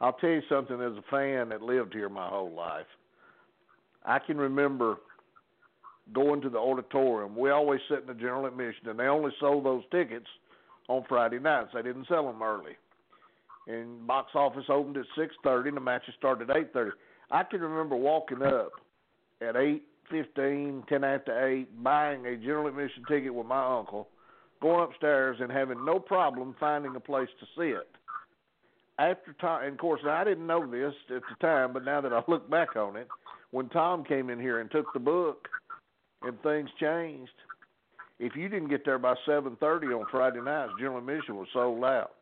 [0.00, 2.86] I'll tell you something as a fan that lived here my whole life.
[4.04, 4.96] I can remember
[6.14, 7.34] going to the auditorium.
[7.36, 10.26] We always sit in the general admission, and they only sold those tickets
[10.88, 11.70] on Friday nights.
[11.74, 12.76] They didn't sell them early.
[13.66, 16.92] And box office opened at six thirty, and the matches started at eight thirty.
[17.32, 18.70] I can remember walking up
[19.40, 24.06] at eight fifteen, ten after eight, buying a general admission ticket with my uncle,
[24.62, 27.88] going upstairs and having no problem finding a place to sit.
[28.98, 32.12] After Tom, and of course, I didn't know this at the time, but now that
[32.12, 33.08] I look back on it,
[33.50, 35.48] when Tom came in here and took the book,
[36.22, 37.30] and things changed.
[38.18, 41.84] If you didn't get there by seven thirty on Friday nights, general admission was sold
[41.84, 42.12] out.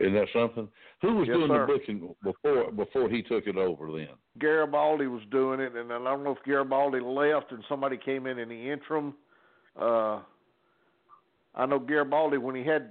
[0.00, 0.68] Isn't that something?
[1.02, 1.66] Who was Yes, doing sir.
[1.66, 3.92] the booking before before he took it over?
[3.92, 8.26] Then Garibaldi was doing it, and I don't know if Garibaldi left and somebody came
[8.26, 9.14] in in the interim.
[9.78, 10.20] Uh,
[11.54, 12.90] I know Garibaldi when he had,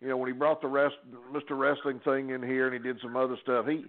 [0.00, 0.96] you know, when he brought the rest
[1.32, 1.58] Mr.
[1.58, 3.66] Wrestling thing in here and he did some other stuff.
[3.66, 3.84] He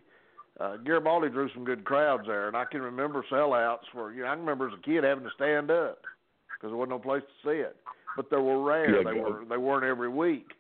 [0.60, 4.24] uh, Garibaldi drew some good crowds there, and I can remember sellouts for you.
[4.24, 6.06] Know, I can remember as a kid having to stand up
[6.58, 7.78] because there wasn't no place to sit.
[8.16, 8.98] But they were rare.
[8.98, 10.52] Yeah, they were they weren't every week.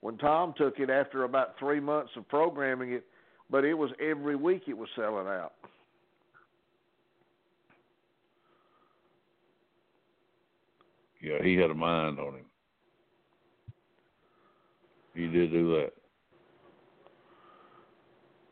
[0.00, 3.04] When Tom took it after about three months of programming it,
[3.50, 5.52] but it was every week it was selling out.
[11.24, 12.44] yeah, he had a mind on him.
[15.14, 15.92] He did do that.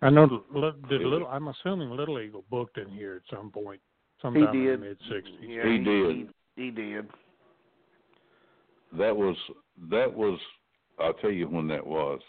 [0.01, 0.27] I know.
[0.27, 1.29] the li- Did little?
[1.29, 3.81] I'm assuming Little Eagle booked in here at some point,
[4.17, 4.81] He sometime in did.
[4.81, 5.25] the mid '60s.
[5.43, 6.17] Yeah, He he, did.
[6.57, 7.07] He, he did.
[8.99, 9.37] That was
[9.91, 10.39] that was.
[10.99, 12.21] I'll tell you when that was.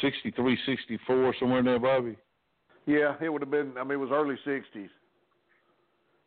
[0.00, 2.16] Sixty-three, sixty-four, somewhere in there, Bobby.
[2.86, 3.72] Yeah, it would have been.
[3.78, 4.88] I mean, it was early '60s.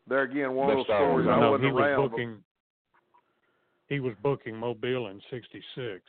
[0.08, 1.28] There again, one of those how I stories.
[1.28, 2.10] I No, wasn't he was around.
[2.10, 2.36] booking.
[3.88, 6.00] He was booking Mobile in '66.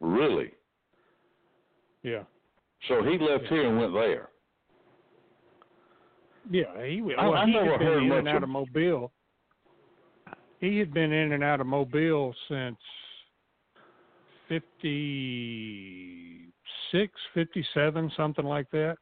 [0.00, 0.50] Really?
[2.02, 2.24] Yeah,
[2.88, 3.48] So he left Yeah.
[3.50, 4.28] here and went there.
[6.50, 6.84] yeah.
[6.86, 7.14] He was.
[7.16, 9.12] I- Well, I he never heard in much and out of- of Mobile.
[10.60, 12.78] He had been in and out of Mobile since
[14.48, 18.98] 56, 57, something like that.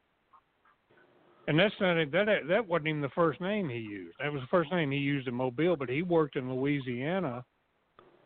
[1.47, 2.39] And that's not that.
[2.47, 4.15] That wasn't even the first name he used.
[4.19, 5.75] That was the first name he used in Mobile.
[5.75, 7.43] But he worked in Louisiana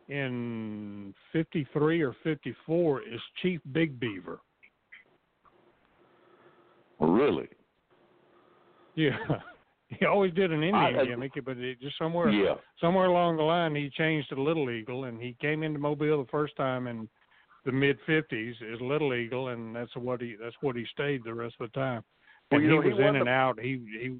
[0.08, 4.40] in 53 or 54 as Chief Big Beaver.
[7.00, 7.48] Really?
[8.96, 9.18] Yeah.
[9.90, 12.56] He always did an Indian I- gimmick, but it just somewhere Yeah.
[12.82, 16.30] somewhere along the line he changed to Little Eagle and he came into Mobile the
[16.30, 17.08] first time in
[17.64, 21.34] the mid fifties as Little Eagle and that's what he that's what he stayed the
[21.34, 22.04] rest of the time.
[22.52, 23.60] Well, And you he know, he was in and a- out.
[23.60, 24.16] He he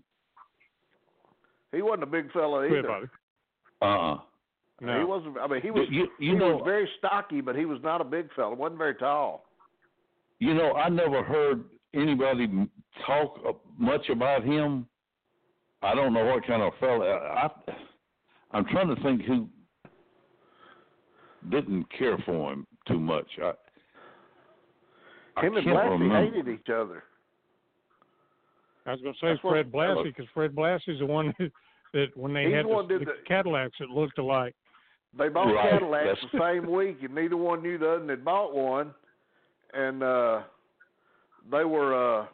[1.76, 2.80] He wasn't a big fella either.
[2.80, 3.10] about it.
[3.82, 4.18] Uh-uh.
[4.82, 5.00] No.
[5.00, 5.38] He wasn't.
[5.40, 5.88] I mean, he was.
[5.90, 8.54] You you he know was very stocky, but he was not a big fella.
[8.54, 9.46] wasn't very tall.
[10.40, 11.64] you know I never heard
[11.94, 12.48] anybody
[13.06, 14.88] talk uh, much about him.
[15.82, 17.06] I don't know what kind of fella.
[17.06, 17.50] I
[18.52, 19.48] I'm trying to think who
[21.50, 23.28] didn't care for him too much.
[23.42, 23.54] I
[25.38, 26.24] I and can't Blassie remember.
[26.26, 27.04] hated each other.
[28.88, 31.50] I was going to say That's Fred Blassie because Fred Blassie's the one who,
[31.94, 34.56] that when they He's had the the, did the the- Cadillacs that looked alike.
[35.18, 38.10] They bought Right, Cadillacs that's- the same week, and neither one knew the other and
[38.10, 38.94] had bought one.
[39.74, 40.42] And uh
[41.52, 42.26] they were uh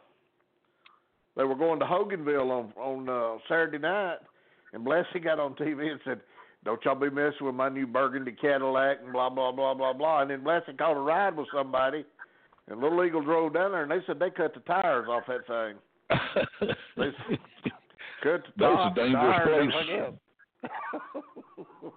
[1.36, 4.18] they were going to Hoganville on on uh, Saturday night,
[4.72, 6.20] and Blassie got on TV and said,
[6.64, 10.20] "Don't y'all be messing with my new burgundy Cadillac and blah blah blah blah blah."
[10.22, 12.04] And then Blassie called a ride with somebody,
[12.68, 15.46] and Little Eagle drove down there, and they said they cut the tires off that
[15.48, 15.76] thing.
[16.10, 17.10] They
[18.22, 20.70] cut That's a dangerous place.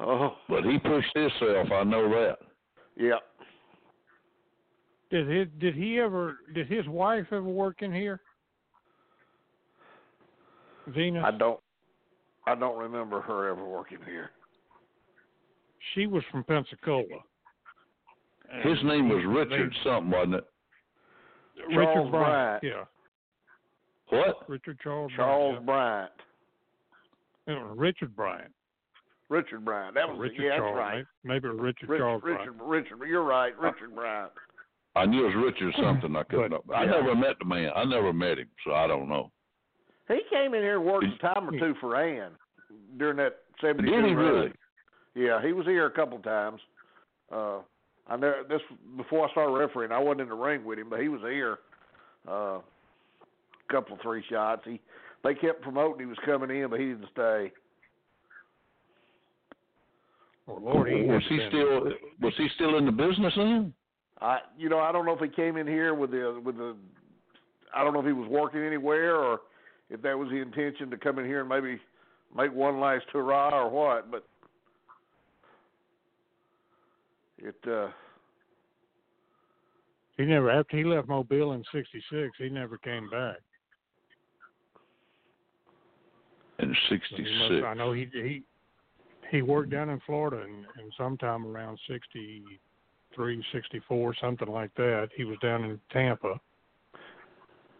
[0.00, 1.68] oh, but he pushed himself.
[1.72, 2.38] I know that.
[2.96, 3.18] yeah.
[5.10, 8.20] Did his did he ever did his wife ever work in here?
[10.88, 11.24] Venus.
[11.26, 11.60] I don't.
[12.46, 14.30] I don't remember her ever working here.
[15.94, 17.04] She was from Pensacola.
[18.62, 20.46] His name was Richard something, wasn't it?
[21.68, 22.60] Richard Charles Bryant.
[22.62, 22.64] Bryant.
[22.64, 24.48] Yeah, What?
[24.48, 25.12] Richard Charles.
[25.16, 25.66] Charles Bryant.
[25.66, 26.12] Bryant.
[27.46, 27.72] yeah.
[27.74, 28.52] Richard Bryant.
[29.28, 29.94] Richard Bryant.
[29.94, 31.04] That was Richard yeah, that's right.
[31.24, 32.90] Maybe, maybe it was Richard Charles Richard, Bryant.
[32.90, 33.58] Richard, you're right.
[33.58, 34.32] Richard Bryant.
[34.96, 36.16] I knew it was Richard something.
[36.16, 36.62] I couldn't.
[36.66, 36.90] But- I yeah.
[36.92, 37.70] never met the man.
[37.76, 39.30] I never met him, so I don't know.
[40.08, 42.32] He came in here and worked Is- a time or two for Ann
[42.96, 44.52] during that seventy-two Did he really?
[45.14, 46.60] Yeah, he was here a couple times.
[47.30, 47.58] Uh,
[48.08, 48.60] I know this
[48.96, 49.92] before I started refereeing.
[49.92, 51.58] I wasn't in the ring with him, but he was here.
[52.26, 52.58] Uh,
[53.70, 54.62] couple three shots.
[54.64, 54.80] He
[55.24, 57.52] they kept promoting he was coming in, but he didn't stay.
[60.46, 63.74] Well, Lord, he was he been- still was he still in the business then?
[64.20, 66.76] I you know I don't know if he came in here with the with the
[67.74, 69.40] I don't know if he was working anywhere or
[69.90, 71.78] if that was the intention to come in here and maybe
[72.34, 74.26] make one last hurrah or what, but
[77.38, 77.88] it uh
[80.16, 82.36] He never after he left Mobile in '66.
[82.38, 83.36] He never came back.
[86.58, 87.30] In So '66.
[87.50, 88.42] must- I know he he
[89.30, 95.10] he worked down in Florida and, and sometime around '63, '64, something like that.
[95.14, 96.40] He was down in Tampa.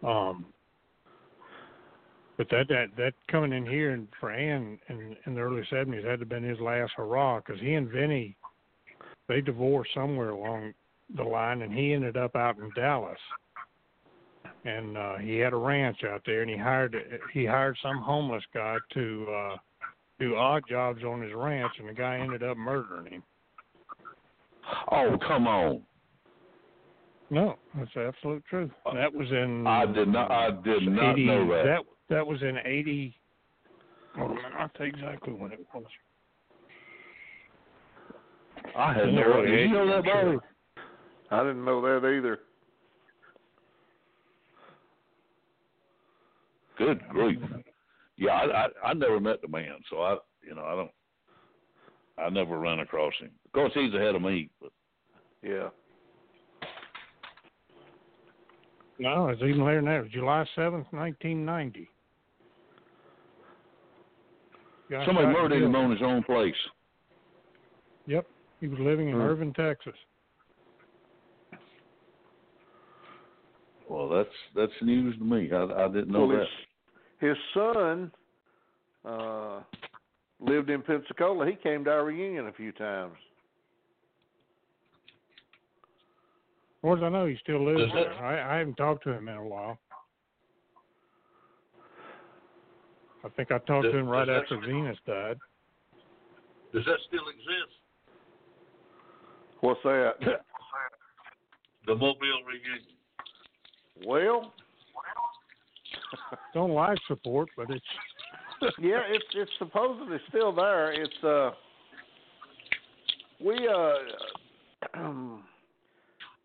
[0.03, 0.45] Um,
[2.37, 6.05] but that that that coming in here and for Ann in in the early '70s
[6.05, 8.37] had to have been his last hurrah because he and Vinny
[9.29, 10.73] they divorced somewhere along
[11.15, 13.17] the line and he ended up out in Dallas
[14.65, 16.95] and uh he had a ranch out there and he hired
[17.33, 19.55] he hired some homeless guy to uh
[20.19, 23.23] do odd jobs on his ranch and the guy ended up murdering him.
[24.91, 25.81] Oh come on!
[27.29, 28.71] No, that's absolute truth.
[28.93, 30.29] That was in I did not.
[30.29, 31.63] I did not 80, know that.
[31.65, 33.15] that that was in eighty
[34.15, 35.85] hold on I'll tell you exactly when it was.
[38.75, 39.51] I had in no idea.
[39.55, 40.33] Did you know 80s, that, I'm sure.
[40.33, 40.45] Bobby?
[41.31, 42.39] I didn't know that either.
[46.77, 47.39] Good grief!
[48.17, 50.91] Yeah, I, I I never met the man, so I you know I don't.
[52.17, 53.31] I never ran across him.
[53.45, 54.71] Of course, he's ahead of me, but
[55.43, 55.69] Yeah.
[58.97, 59.95] No, it's even later than that.
[59.99, 61.89] It was July seventh, nineteen ninety.
[65.05, 66.55] Somebody murdered him on his own place.
[68.07, 68.25] Yep.
[68.59, 69.21] He was living in Hmm.
[69.21, 69.95] Irving, Texas.
[73.87, 75.51] Well, that's that's news to me.
[75.51, 76.47] I I didn't know well, that.
[77.19, 78.11] his his son
[79.05, 79.61] uh
[80.39, 81.45] lived in Pensacola.
[81.47, 83.15] He came to our reunion a few times.
[86.77, 88.13] As far as I know, he still lives there.
[88.13, 89.77] I, I haven't talked to him in a while.
[93.25, 95.37] I think I talked Does- to him right after Venus died.
[96.73, 97.78] Does that still exist?
[99.61, 100.13] What's that?
[101.85, 102.85] The Mobile reunion.
[104.05, 104.53] well,
[106.53, 107.85] Don't live support, but it's
[108.79, 110.91] yeah, it's it's supposedly still there.
[110.91, 111.51] It's uh
[113.43, 113.93] we uh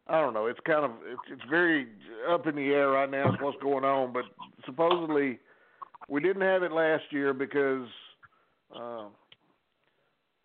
[0.07, 0.47] I don't know.
[0.47, 1.89] It's kind of it's it's very
[2.31, 4.25] up in the air right now as what's going on, but
[4.67, 5.39] supposedly
[6.09, 7.87] we didn't have it last year because
[8.75, 9.05] uh,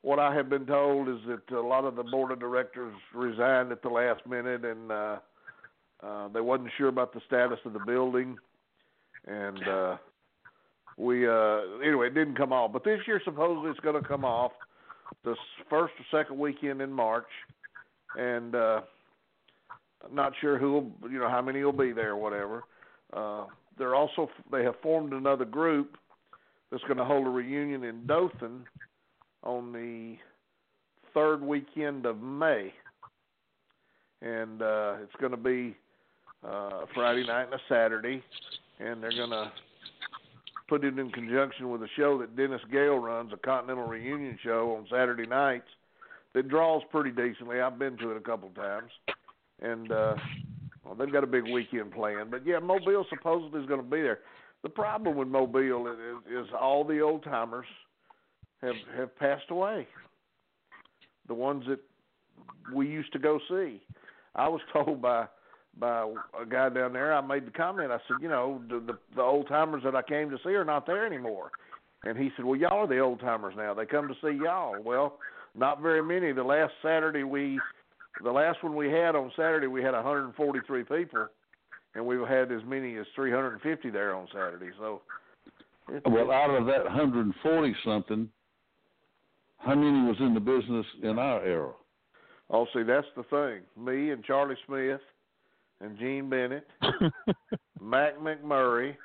[0.01, 3.71] what I have been told is that a lot of the board of directors resigned
[3.71, 5.17] at the last minute and uh
[6.01, 8.37] uh they wasn't sure about the status of the building.
[9.27, 9.97] And uh
[10.97, 12.71] we uh anyway it didn't come off.
[12.71, 14.51] But this year supposedly it's going to come off
[15.23, 15.35] the
[15.69, 17.27] first or second weekend in march.
[18.17, 18.81] And uh
[20.03, 22.63] I'm not sure who will you know how many will be there or whatever.
[23.11, 23.45] Uh
[23.77, 25.97] they're also they have formed another group
[26.71, 28.63] that's going to hold a reunion in dothan
[29.43, 30.15] on the
[31.13, 32.71] third weekend of may
[34.21, 35.75] and uh it's going to be
[36.47, 38.23] uh friday night and a saturday
[38.79, 39.51] and they're going to
[40.69, 44.75] put it in conjunction with a show that Dennis Gale runs, a Continental Reunion show
[44.77, 45.67] on Saturday nights
[46.33, 47.59] that draws pretty decently.
[47.59, 48.91] I've been to it a couple times,
[49.61, 50.15] and uh,
[50.85, 52.29] well, they've got a big weekend planned.
[52.29, 54.19] But yeah, Mobile supposedly is going to be there.
[54.61, 57.65] The problem with Mobile is, is all the old timers
[58.61, 59.87] have have passed away.
[61.27, 61.79] The ones that
[62.73, 63.81] we used to go see.
[64.35, 65.27] I was told by
[65.77, 67.13] by a guy down there.
[67.13, 67.91] I made the comment.
[67.91, 70.65] I said, you know, the the, the old timers that I came to see are
[70.65, 71.51] not there anymore.
[72.03, 73.73] And he said, well, y'all are the old timers now.
[73.73, 74.81] They come to see y'all.
[74.81, 75.17] Well,
[75.55, 76.31] not very many.
[76.31, 77.59] The last Saturday we,
[78.23, 81.27] the last one we had on Saturday, we had 143 people,
[81.95, 84.71] and we've had as many as 350 there on Saturday.
[84.79, 85.01] So,
[86.05, 88.29] Well, out of that 140 something,
[89.59, 91.73] how many was in the business in our era?
[92.51, 93.61] oh, see, that's the thing.
[93.81, 95.01] Me and Charlie Smith,
[95.81, 96.67] and Gene Bennett.
[97.81, 98.95] Mac McMurray,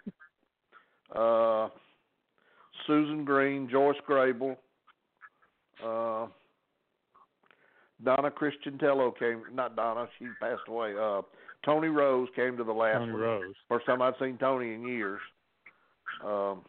[1.15, 1.69] uh,
[2.87, 4.57] Susan Green, Joyce Grable,
[5.85, 6.27] uh,
[8.03, 9.43] Donna Christanello came.
[9.53, 10.95] Not Donna, she passed away.
[11.01, 11.23] Uh,
[11.65, 13.21] Tony Rose came to the last Tony one.
[13.21, 13.55] Rose.
[13.69, 15.21] First time I'd seen Tony in years.
[16.25, 16.63] Um,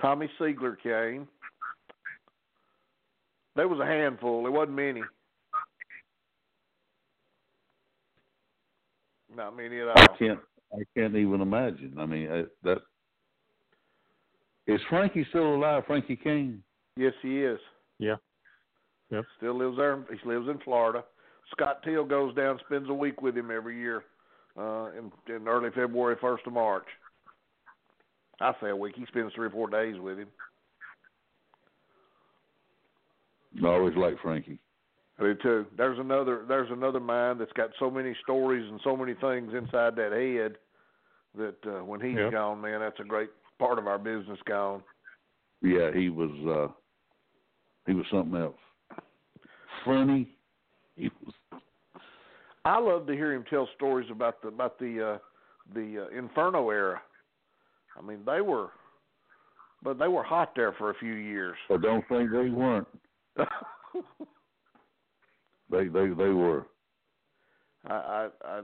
[0.00, 1.28] Tommy Seigler came.
[3.56, 4.42] There was a handful.
[4.42, 5.02] There wasn't many.
[9.34, 9.94] Not many at all.
[9.96, 10.40] I can't.
[10.72, 11.94] I can't even imagine.
[11.98, 12.78] I mean, I, that
[14.66, 15.84] Is Frankie still alive?
[15.86, 16.62] Frankie Cain?
[16.96, 17.60] Yes, he is.
[17.98, 18.16] Yeah.
[19.10, 19.24] Yep.
[19.36, 20.04] Still lives there.
[20.10, 21.04] He lives in Florida.
[21.52, 24.02] Scott Teal goes down, spends a week with him every year,
[24.58, 26.86] uh, in, in early February, first of March.
[28.40, 28.94] I say a week.
[28.96, 30.28] He spends three or four days with him.
[33.62, 34.58] I always liked Frankie.
[35.18, 35.66] I do too.
[35.76, 36.44] There's another.
[36.48, 40.56] There's another mind that's got so many stories and so many things inside that head
[41.36, 42.32] that uh, when he's Yep.
[42.32, 44.82] gone, man, that's a great part of our business gone.
[45.62, 46.30] Yeah, he was.
[46.46, 46.72] uh
[47.86, 48.56] He was something else.
[49.84, 50.36] Funny.
[50.96, 51.34] He was.
[52.64, 55.18] I love to hear him tell stories about the about the uh,
[55.74, 57.00] the uh, Inferno era.
[57.98, 58.70] I mean, they were,
[59.82, 61.56] but they were hot there for a few years.
[61.70, 62.88] I don't think they weren't.
[65.70, 66.66] They they they were.
[67.86, 68.60] I, I I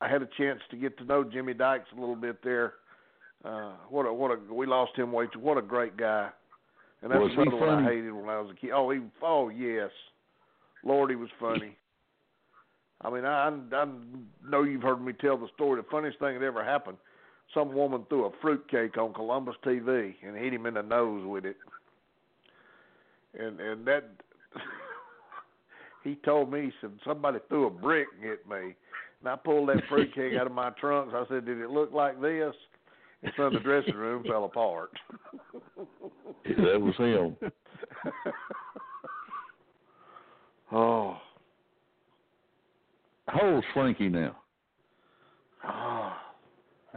[0.00, 2.74] I had a chance to get to know Jimmy Dykes a little bit there.
[3.44, 5.38] Uh, what a what a we lost him way too.
[5.40, 6.30] What a great guy.
[7.02, 8.70] And that's Was another one I hated when I was a kid.
[8.74, 9.90] Oh, he oh yes,
[10.84, 11.76] Lord, he was funny.
[13.00, 13.84] I mean, I I
[14.44, 15.80] know you've heard me tell the story.
[15.80, 16.98] The funniest thing that ever happened.
[17.54, 21.44] Some woman threw a fruitcake on Columbus TV and hit him in the nose with
[21.46, 21.56] it.
[23.38, 24.04] And and that
[26.04, 28.74] he told me he said somebody threw a brick at me.
[29.20, 31.12] And I pulled that fruitcake out of my trunk.
[31.14, 32.54] I said, "Did it look like this?"
[33.22, 34.90] And so the dressing room fell apart.
[36.44, 37.36] That was him.
[40.72, 41.18] oh,
[43.26, 44.36] How old's Frankie now?
[45.64, 46.12] oh,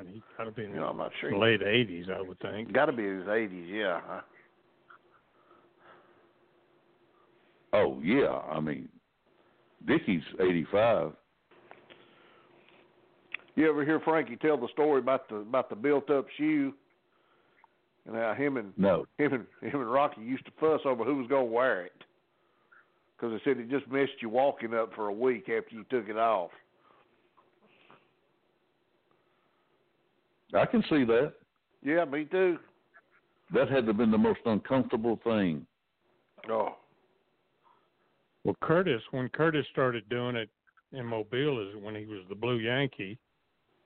[0.01, 1.37] And he got to be in you know, I'm not sure.
[1.37, 2.73] late '80s, I would think.
[2.73, 4.21] Got to be in his 80s, yeah.
[7.73, 8.89] Oh yeah, I mean,
[9.87, 11.13] Dickie's eighty-five.
[13.55, 16.73] You ever hear Frankie tell the story about the about the built-up shoe
[18.05, 21.17] and how him and No, him and him and Rocky used to fuss over who
[21.17, 22.03] was going to wear it
[23.15, 26.09] because they said it just messed you walking up for a week after you took
[26.09, 26.51] it off.
[30.53, 31.33] I can see that.
[31.83, 32.57] Yeah, me too.
[33.53, 35.65] That had to have been the most uncomfortable thing.
[36.49, 36.75] Oh,
[38.43, 40.49] Well, Curtis, when Curtis started doing it
[40.93, 43.17] in Mobile, is when he was the Blue Yankee.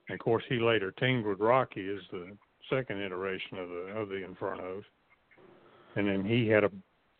[0.08, 2.36] And of course, he later teamed with Rocky as the
[2.70, 4.84] second iteration of the of the Infernos.
[5.96, 6.70] And then he had a,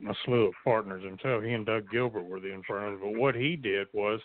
[0.09, 1.43] a slew of partners himself.
[1.43, 3.01] He and Doug Gilbert were the Infernos.
[3.01, 4.21] But what he did was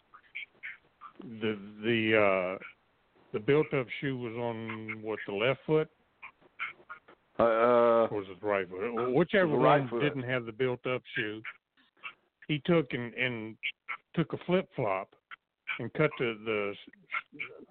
[1.23, 2.63] the the uh,
[3.33, 5.89] the built up shoe was on what the left foot
[7.39, 9.13] uh, or was it the right foot?
[9.13, 10.01] Whichever right one foot.
[10.01, 11.41] didn't have the built up shoe,
[12.47, 13.55] he took and, and
[14.13, 15.09] took a flip flop
[15.79, 16.73] and cut the, the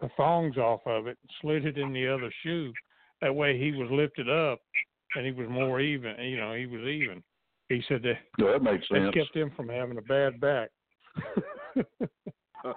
[0.01, 2.73] the thongs off of it, slid it in the other shoe.
[3.21, 4.61] That way he was lifted up
[5.15, 6.17] and he was more even.
[6.19, 7.23] You know, he was even.
[7.69, 9.15] He said that No, that makes that sense.
[9.15, 10.71] kept him from having a bad back.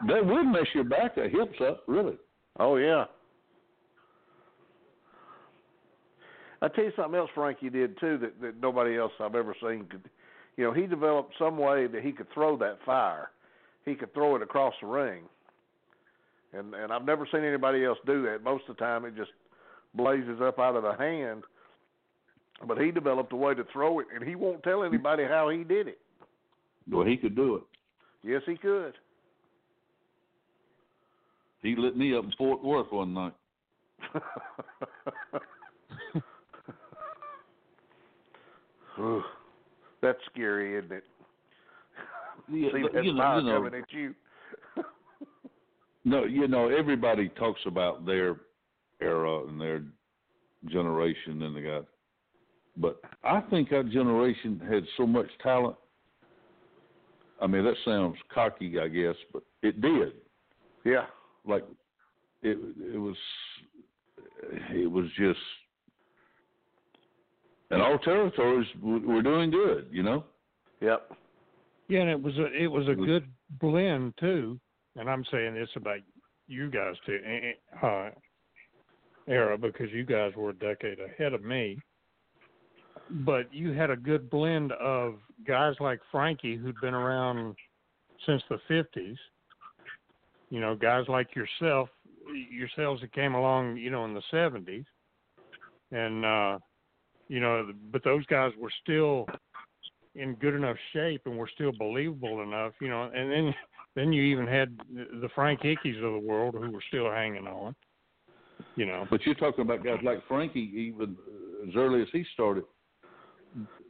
[0.08, 2.18] That would mess your back, the hips up, really.
[2.60, 3.06] Oh yeah.
[6.62, 9.86] I tell you something else Frankie did too that, that nobody else I've ever seen
[9.90, 10.10] could.
[10.56, 13.32] You know, he developed some way that he could throw that fire.
[13.86, 15.24] He could throw it across the ring.
[16.54, 18.44] And and I've never seen anybody else do that.
[18.44, 19.32] Most of the time it just
[19.94, 21.44] blazes up out of the hand.
[22.66, 25.64] But he developed a way to throw it and he won't tell anybody how he
[25.64, 26.00] did it.
[26.90, 27.64] Well, he could do it.
[28.24, 28.94] Yes, he could.
[31.64, 33.34] He lit me up in Fort Worth one night.
[39.00, 39.24] Ooh,
[40.02, 41.04] That's scary, isn't it?
[42.52, 44.14] Yeah, See but, that you know, you know, coming at you.
[46.06, 48.36] No, you know, everybody talks about their
[49.02, 49.84] era and their
[50.68, 51.84] generation and the guys.
[52.76, 55.78] But I think our generation had so much talent.
[57.42, 60.14] I mean, that sounds cocky, I guess, but it did.
[60.84, 61.06] Yeah.
[61.46, 61.64] Like
[62.42, 62.58] it
[62.94, 63.16] it was
[64.72, 65.40] it was just
[67.74, 70.24] and all territories w- were doing good, you know.
[70.82, 71.12] Yep.
[71.88, 73.26] Yeah, and it was a it was a good
[73.60, 74.60] blend too.
[74.96, 76.00] And I'm saying this about
[76.48, 78.10] you guys too, eh, eh, uh,
[79.28, 81.80] era because you guys were a decade ahead of me.
[83.10, 85.16] But you had a good blend of
[85.48, 87.56] guys like Frankie who'd been around
[88.26, 89.18] since the '50s.
[90.54, 91.90] You know, guys like yourself,
[92.52, 94.86] yourselves that came along, you know, in the '70s,
[95.92, 96.60] and uh,
[97.28, 99.26] you know, but those guys were still
[100.14, 103.10] in good enough shape and were still believable enough, you know.
[103.16, 103.56] And then
[103.96, 107.76] then you even had the- Frank Hickeys of the world who were still hanging on,
[108.76, 109.08] you know.
[109.10, 111.18] But you're talking about guys like Frankie, even
[111.68, 112.66] as early as he started.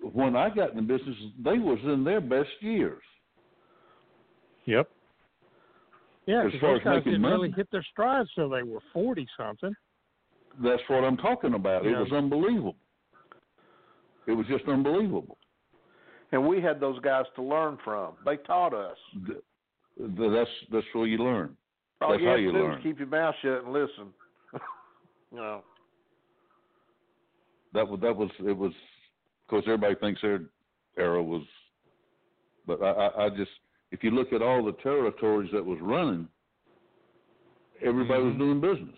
[0.02, 3.04] When I got in the business, they was in their best years.
[4.64, 4.90] Yep.
[6.26, 8.80] Yeah, As far those as guys making didn't really hit their stride till they were
[8.94, 9.74] forty something.
[10.64, 11.86] That's what I'm talking about.
[11.86, 12.76] It was unbelievable.
[14.28, 15.38] It was just unbelievable.
[16.32, 18.14] And we had those guys to learn from.
[18.26, 18.98] They taught us.
[19.28, 19.38] Th-
[20.18, 21.56] th- That's that's where you learn.
[22.02, 22.82] All That's you how you to learn.
[22.82, 24.14] keep your mouth shut and listen.
[25.32, 25.62] you know.
[27.74, 28.72] That was that was it was.
[28.72, 30.42] Of course, everybody thinks their
[30.98, 31.44] era was,
[32.66, 33.52] but I, I, I just
[33.94, 36.28] if you look at all the territories that was running,
[37.82, 38.40] everybody was Mhm.
[38.40, 38.98] doing business.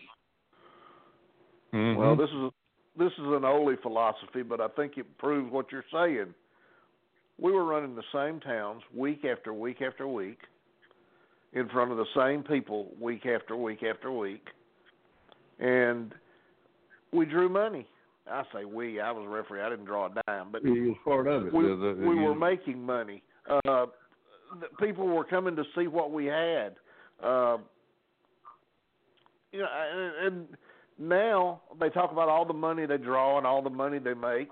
[1.73, 1.99] Mm-hmm.
[1.99, 2.51] Well, this is
[2.97, 6.33] this is an Ole philosophy, but I think it proves what you're saying.
[7.37, 10.39] We were running the same towns week after week after week,
[11.51, 14.47] in front of the same people week after week after week,
[15.59, 16.15] and
[17.11, 17.85] we drew money.
[18.31, 19.01] I say we.
[19.01, 19.61] I was a referee.
[19.61, 21.53] I didn't draw a dime, but He was part of it.
[21.53, 23.21] we, The- the- we you- were making money.
[23.47, 23.91] Uh, the
[24.79, 26.75] people were coming to see what we had.
[27.23, 27.57] Uh,
[29.51, 30.47] you know, and, and
[30.99, 34.49] now they talk about all the money they draw and all the money they make.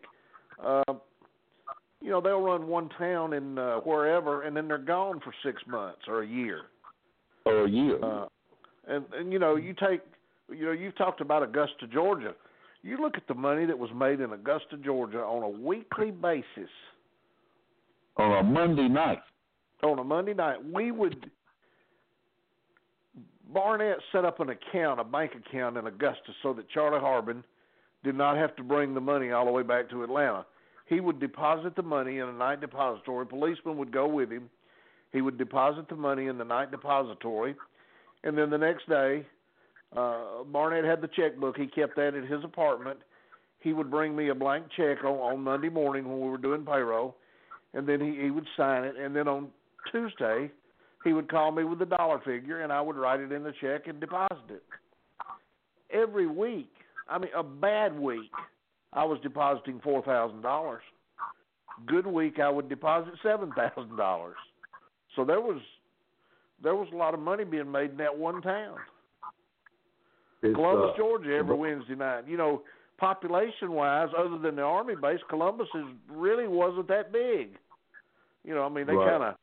[0.63, 0.93] Uh,
[2.01, 5.61] you know, they'll run one town in uh, wherever, and then they're gone for six
[5.67, 6.63] months or a year.
[7.45, 8.03] or a year.
[8.03, 8.25] Uh,
[8.87, 10.01] and and you know, you take,
[10.49, 12.33] you know, you've talked about Augusta, Georgia.
[12.81, 16.69] You look at the money that was made in Augusta, Georgia, on a weekly basis.
[18.17, 19.21] on a Monday night.
[19.83, 21.29] On a Monday night, we would
[23.53, 27.43] Barnett set up an account, a bank account in Augusta, so that Charlie Harbin
[28.03, 30.45] did not have to bring the money all the way back to Atlanta.
[30.87, 33.25] He would deposit the money in a night depository.
[33.25, 34.49] Policemen would go with him.
[35.11, 37.55] He would deposit the money in the night depository,
[38.23, 39.25] and then the next day,
[39.95, 41.55] uh, Barnett had the checkbook.
[41.55, 42.99] He kept that at his apartment.
[43.59, 46.65] He would bring me a blank check on, on Monday morning when we were doing
[46.65, 47.15] payroll,
[47.73, 48.95] and then he, he would sign it.
[48.97, 49.49] And then on
[49.91, 50.51] Tuesday,
[51.03, 53.53] he would call me with the dollar figure, and I would write it in the
[53.61, 54.63] check and deposit it.
[55.91, 56.71] Every week,
[57.07, 58.31] I mean, a bad week,
[58.93, 60.81] I was depositing four thousand dollars.
[61.87, 64.37] Good week, I would deposit seven thousand dollars.
[65.15, 65.61] So there was
[66.61, 68.77] there was a lot of money being made in that one town.
[70.41, 72.27] It's, Columbus, uh, Georgia, every Wednesday night.
[72.27, 72.63] You know,
[72.97, 77.57] population wise, other than the army base, Columbus is really wasn't that big.
[78.43, 79.09] You know, I mean, they Right.
[79.09, 79.35] kind of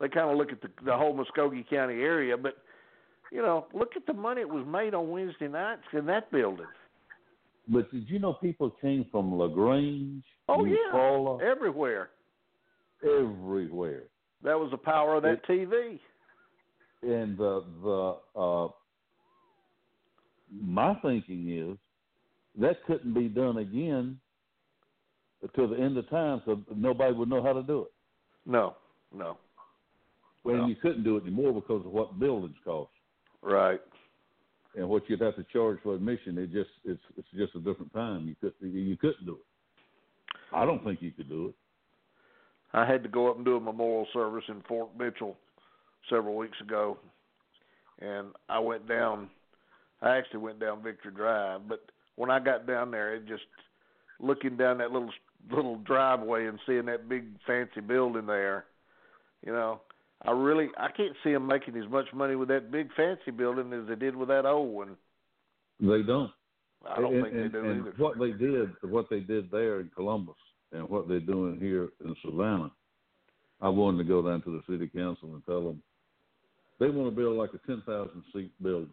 [0.00, 2.56] they kind of look at the the whole Muscogee County area, but
[3.32, 6.66] you know, look at the money that was made on Wednesday nights in that building.
[7.68, 12.10] But did you know people came from Lagrange, Oh yeah, Eufaula, everywhere.
[13.04, 14.04] everywhere,
[14.42, 16.00] That was the power of that TV.
[17.02, 18.68] and the the uh,
[20.60, 21.78] my thinking is
[22.60, 24.18] that couldn't be done again
[25.42, 27.92] until the end of time, so nobody would know how to do it.
[28.44, 28.74] No,
[29.14, 29.36] no,
[30.44, 30.66] Well, No.
[30.66, 32.90] you couldn't do it anymore because of what buildings cost
[33.42, 33.80] right.
[34.74, 36.38] and what you'd have to charge for admission.
[36.38, 38.26] It just it's it's just a different time.
[38.26, 40.36] You could you couldn't do it.
[40.52, 41.54] I don't think you could do it.
[42.72, 45.36] I had to go up and do a memorial service in Fort Mitchell
[46.08, 46.98] several weeks ago,
[48.00, 49.28] and I went down.
[50.02, 51.84] I actually went down Victory Drive, but
[52.16, 53.42] when I got down there, it just
[54.20, 55.10] looking down that little
[55.50, 58.66] little driveway and seeing that big fancy building there,
[59.44, 59.80] you know,
[60.26, 63.72] I really I can't see them making as much money with that big fancy building
[63.72, 64.96] as they did with that old one.
[65.80, 66.30] They don't.
[66.88, 67.94] I don't and, think and, they do and either.
[67.96, 70.36] what they did, what they did there in Columbus,
[70.72, 72.70] and what they're doing here in Savannah,
[73.60, 75.82] I wanted to go down to the city council and tell them
[76.78, 78.90] they want to build like a ten thousand seat building.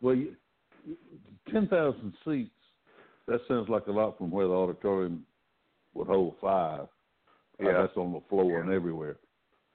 [0.00, 0.34] Well, you,
[1.50, 2.50] ten thousand seats.
[3.26, 5.24] That sounds like a lot from where the auditorium
[5.94, 6.88] would hold five.
[7.58, 7.72] Yeah.
[7.72, 9.16] that's on the floor and everywhere.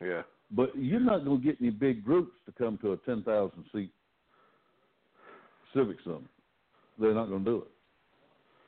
[0.01, 0.21] Yeah.
[0.51, 3.91] But you're not going to get any big groups to come to a 10,000 seat
[5.73, 6.23] civic summit.
[6.99, 7.67] They're not going to do it.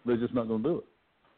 [0.05, 0.85] They're just not going to do it.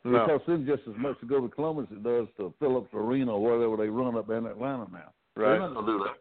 [0.05, 0.23] No.
[0.23, 2.89] It costs them just as much to go to Columbus as it does to Phillips
[2.93, 5.13] Arena or wherever they run up in Atlanta now.
[5.35, 5.51] Right.
[5.51, 6.15] They're not going to do that.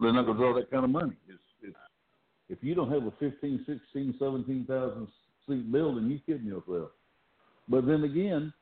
[0.00, 1.12] They're not going to draw that kind of money.
[1.28, 1.76] It's, it's,
[2.48, 5.08] if you don't have a 15, 16, 17,000
[5.48, 6.90] seat building, you're kidding yourself.
[7.68, 8.52] But then again,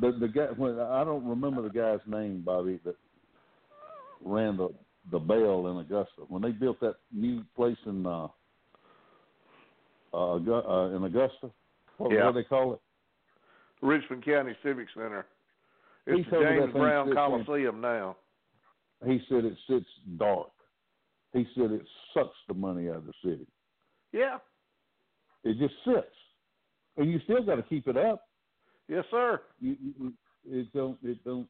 [0.00, 2.96] the the guy when I don't remember the guy's name, Bobby, that
[4.24, 4.68] ran the
[5.10, 8.28] the Bell in Augusta when they built that new place in uh,
[10.12, 11.50] uh, uh in Augusta.
[11.98, 12.26] What, Yeah.
[12.26, 12.80] what do they call it?
[13.82, 15.26] Richmond County Civic Center.
[16.06, 18.16] He It's the told James Brown sits in- Coliseum now.
[19.04, 19.86] He said it sits
[20.16, 20.48] dark.
[21.32, 23.46] He said it sucks the money out of the city.
[24.12, 24.38] Yeah.
[25.44, 26.14] It just sits.
[26.96, 28.25] and you still got to keep it up.
[28.88, 29.40] Yes, sir.
[29.60, 30.12] You, you,
[30.48, 31.48] it don't it don't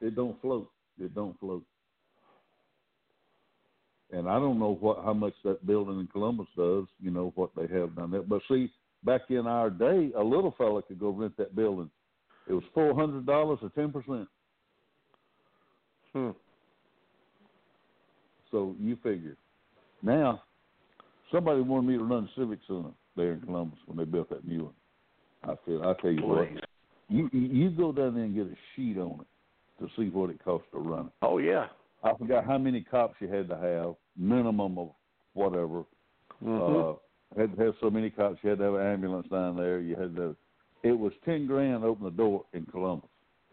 [0.00, 0.70] it don't float.
[1.00, 1.64] It don't float.
[4.12, 6.84] And I don't know what how much that building in Columbus does.
[7.00, 8.22] You know what they have done there.
[8.22, 8.70] But see,
[9.02, 11.90] back in our day, a little fella could go rent that building.
[12.48, 14.28] It was four hundred dollars or ten percent.
[16.12, 16.30] Hmm.
[18.50, 19.36] So you figure.
[20.02, 20.42] Now,
[21.32, 24.46] somebody wanted me to run the Civic Center there in Columbus when they built that
[24.46, 24.74] new one.
[25.44, 26.60] I said, I tell you what, Please.
[27.14, 30.42] You you go down there and get a sheet on it to see what it
[30.44, 31.12] costs to run it.
[31.22, 31.66] Oh yeah.
[32.02, 34.90] I forgot how many cops you had to have, minimum of
[35.32, 35.84] whatever.
[36.42, 36.94] Mhm.
[36.94, 36.98] Uh,
[37.40, 38.38] had to have so many cops.
[38.42, 39.80] You had to have an ambulance down there.
[39.80, 40.36] You had to.
[40.82, 43.08] It was ten grand to open the door in Columbus.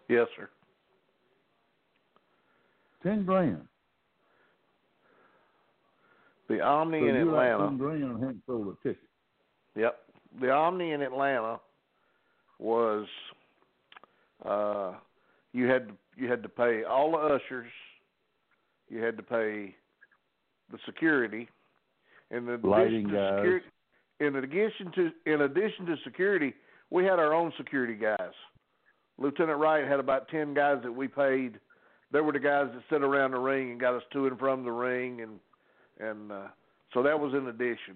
[0.09, 0.49] yes, sir.
[3.03, 3.68] Ten grand.
[6.49, 7.68] The Omni so in like Atlanta.
[7.70, 9.07] ten grand and hadn't sold a ticket.
[9.76, 9.97] Yep.
[10.41, 11.59] The Omni in Atlanta
[12.59, 13.07] was
[14.46, 14.94] uh
[15.54, 17.72] you had to you had to pay all the ushers,
[18.89, 19.76] you had to pay
[20.72, 21.50] the security
[22.32, 23.38] and the Lighting guys.
[23.38, 23.66] security
[24.20, 26.54] in addition to in addition to security,
[26.89, 28.34] we had our own security guys.
[29.18, 31.60] Lieutenant Wright had about ten guys that we paid.
[32.12, 34.64] They were the guys that sit around the ring and got us to and from
[34.64, 35.39] the ring and
[36.00, 36.48] and uh
[36.94, 37.96] so that was in addition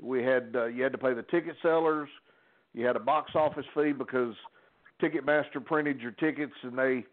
[0.00, 2.08] we had uh, you had to pay the ticket sellers.
[2.72, 4.34] You had a box office fee because
[5.02, 7.04] Ticketmaster printed your tickets and they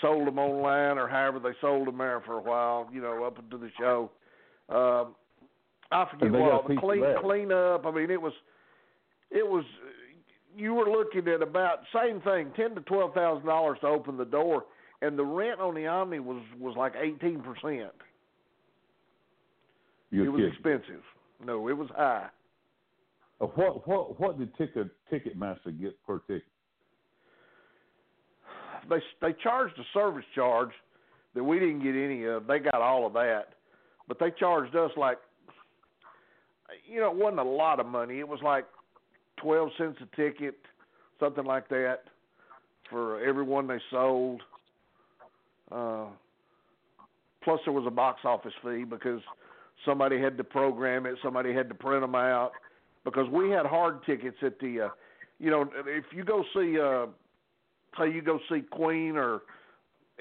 [0.00, 2.88] sold them online or however they sold them there for a while.
[2.92, 4.10] You know, up into the show.
[4.68, 5.14] Um,
[5.92, 7.84] I forget what all the clean clean up.
[7.84, 8.32] I mean, it was
[9.30, 9.64] it was
[10.56, 14.24] you were looking at about same thing, ten to twelve thousand dollars to open the
[14.24, 14.64] door,
[15.02, 17.92] and the rent on the Omni was was like eighteen percent.
[20.12, 20.52] It was kidding.
[20.52, 21.02] expensive.
[21.44, 22.28] No, it was high.
[23.40, 26.44] Uh, what what what did ticket Ticketmaster get per ticket?
[28.90, 30.70] They they charged a service charge
[31.34, 32.46] that we didn't get any of.
[32.46, 33.54] They got all of that,
[34.08, 35.18] but they charged us like,
[36.86, 38.18] you know, it wasn't a lot of money.
[38.18, 38.66] It was like
[39.38, 40.58] twelve cents a ticket,
[41.18, 42.00] something like that,
[42.90, 44.42] for everyone they sold.
[45.72, 46.06] Uh,
[47.42, 49.20] plus, there was a box office fee because
[49.86, 52.50] somebody had to program it, somebody had to print them out.
[53.04, 54.88] Because we had hard tickets at the, uh,
[55.38, 56.78] you know, if you go see.
[56.78, 57.06] Uh,
[57.98, 59.42] say you go see Queen or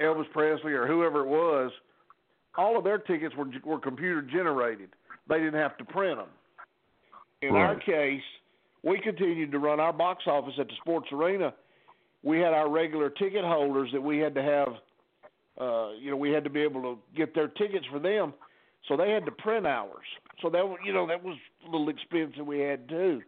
[0.02, 1.72] Elvis Presley or whoever it was,
[2.58, 4.90] all of their tickets were were computer generated.
[5.28, 6.30] They didn't have to print them.
[7.42, 8.22] In our case,
[8.84, 11.54] we continued to run our box office at the sports arena.
[12.24, 14.68] We had our regular ticket holders that we had to have.
[15.60, 18.34] Uh, you know, we had to be able to get their tickets for them,
[18.88, 20.06] so they had to print ours.
[20.42, 23.22] So that was, you know, that was a little expense that we had too.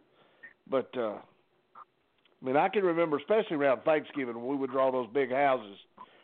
[0.70, 1.16] But uh,
[2.42, 5.76] I mean, I can remember, especially around Thanksgiving, when we would draw those big houses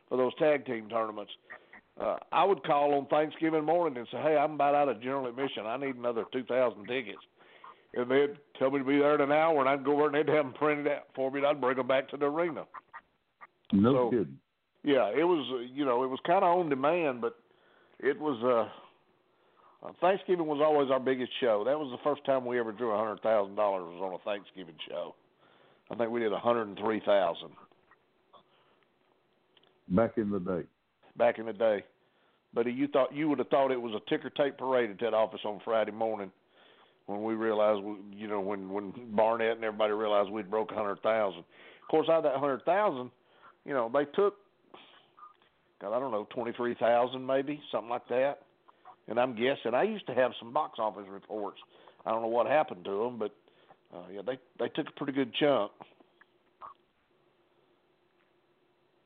[0.09, 1.31] for those tag team tournaments.
[2.01, 5.27] Uh, I would call on Thanksgiving morning and say, "Hey, I'm about out of general
[5.27, 5.67] admission.
[5.67, 7.19] I need another two thousand tickets."
[7.95, 10.15] And they'd tell me to be there in an hour, and I'd go over and
[10.15, 12.67] they'd have them printed out for me, and I'd bring them back to the arena.
[13.73, 14.39] No So- kidding.
[14.85, 15.45] Yeah, it was,
[15.75, 17.37] you know, it was kind of on demand, but
[17.99, 18.43] it was.
[18.43, 18.69] uh
[19.81, 21.63] uh, Thanksgiving was always our biggest show.
[21.65, 24.19] That was the first time we ever drew a hundred thousand dollars was on a
[24.25, 25.15] Thanksgiving show.
[25.91, 27.51] I think we did hundred and three thousand
[29.91, 30.63] Back in the day.
[31.17, 31.83] back in the day.
[32.53, 35.15] But you thought you would have thought it was a ticker tape parade at that
[35.15, 36.31] office on Friday morning
[37.07, 40.75] when we realized, we, you know, when when Barnett and everybody realized we'd broke a
[40.75, 41.41] hundred thousand.
[41.41, 43.11] Of course, out of that hundred thousand,
[43.65, 44.35] you know, they took,
[45.81, 48.41] God, I don't know, twenty three thousand maybe something like that.
[49.09, 51.59] And I'm guessing I used to have some box office reports.
[52.05, 53.35] I don't know what happened to them, but
[53.95, 55.73] uh, yeah, they they took a pretty good chunk.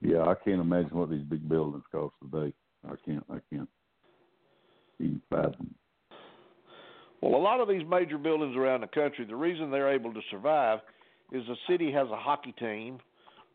[0.01, 2.53] Yeah, I can't imagine what these big buildings cost today.
[2.85, 3.25] I can't.
[3.31, 3.69] I can't
[4.99, 5.75] even fathom.
[7.21, 10.21] Well, a lot of these major buildings around the country, the reason they're able to
[10.31, 10.81] survive
[11.31, 12.99] is the city has a hockey team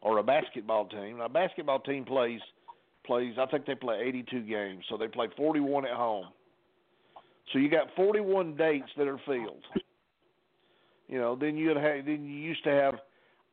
[0.01, 1.17] or a basketball team.
[1.17, 2.39] Now, a basketball team plays
[3.05, 3.33] plays.
[3.37, 6.27] I think they play 82 games, so they play 41 at home.
[7.51, 9.63] So you got 41 dates that are filled.
[11.07, 12.95] You know, then you had then you used to have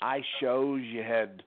[0.03, 0.81] ice shows.
[0.83, 1.43] You had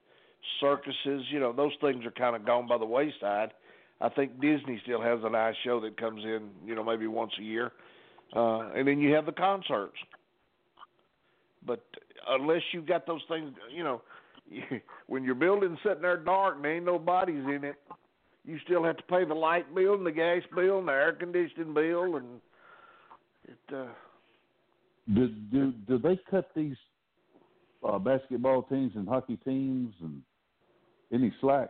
[0.62, 1.26] circuses.
[1.30, 3.52] You know, those things are kind of gone by the wayside.
[4.00, 6.50] I think Disney still has an ice show that comes in.
[6.66, 7.72] You know, maybe once a year.
[8.36, 9.98] Uh, and then you have the concerts.
[11.66, 11.84] But
[12.28, 14.02] unless you've got those things, you know,
[15.08, 17.76] when your building's sitting there dark and ain't no bodies in it,
[18.46, 21.14] you still have to pay the light bill and the gas bill and the air
[21.14, 22.40] conditioning bill, and
[23.46, 23.76] it.
[23.76, 23.88] uh
[25.14, 26.76] Do do do they cut these
[27.88, 30.22] uh, basketball teams and hockey teams and
[31.14, 31.70] any slack?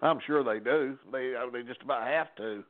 [0.00, 0.96] I'm sure they do.
[1.10, 2.62] They I mean, they just about have to.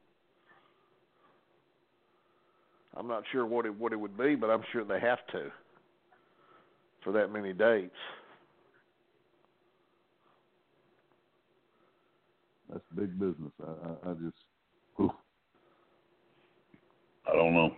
[2.97, 5.51] I'm not sure what it what it would be, but I'm sure they have to
[7.05, 7.95] for that many dates.
[12.71, 13.53] That's big business.
[13.63, 14.37] I, I, I just,
[14.97, 15.11] whew.
[17.27, 17.71] I don't know.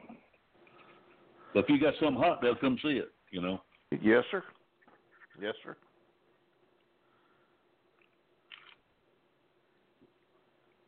[1.52, 3.10] But if you got something hot, they'll come see it.
[3.30, 3.60] You know.
[4.02, 4.42] Yes, sir.
[5.40, 5.76] Yes, sir.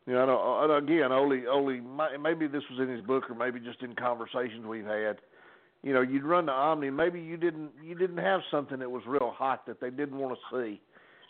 [0.07, 1.81] You know, don't- again, only, only
[2.21, 5.19] maybe this was in his book, or maybe just in conversations we've had.
[5.83, 6.91] You know, you'd run the Omni.
[6.91, 10.37] Maybe you didn't, you didn't have something that was real hot that they didn't want
[10.37, 10.81] to see,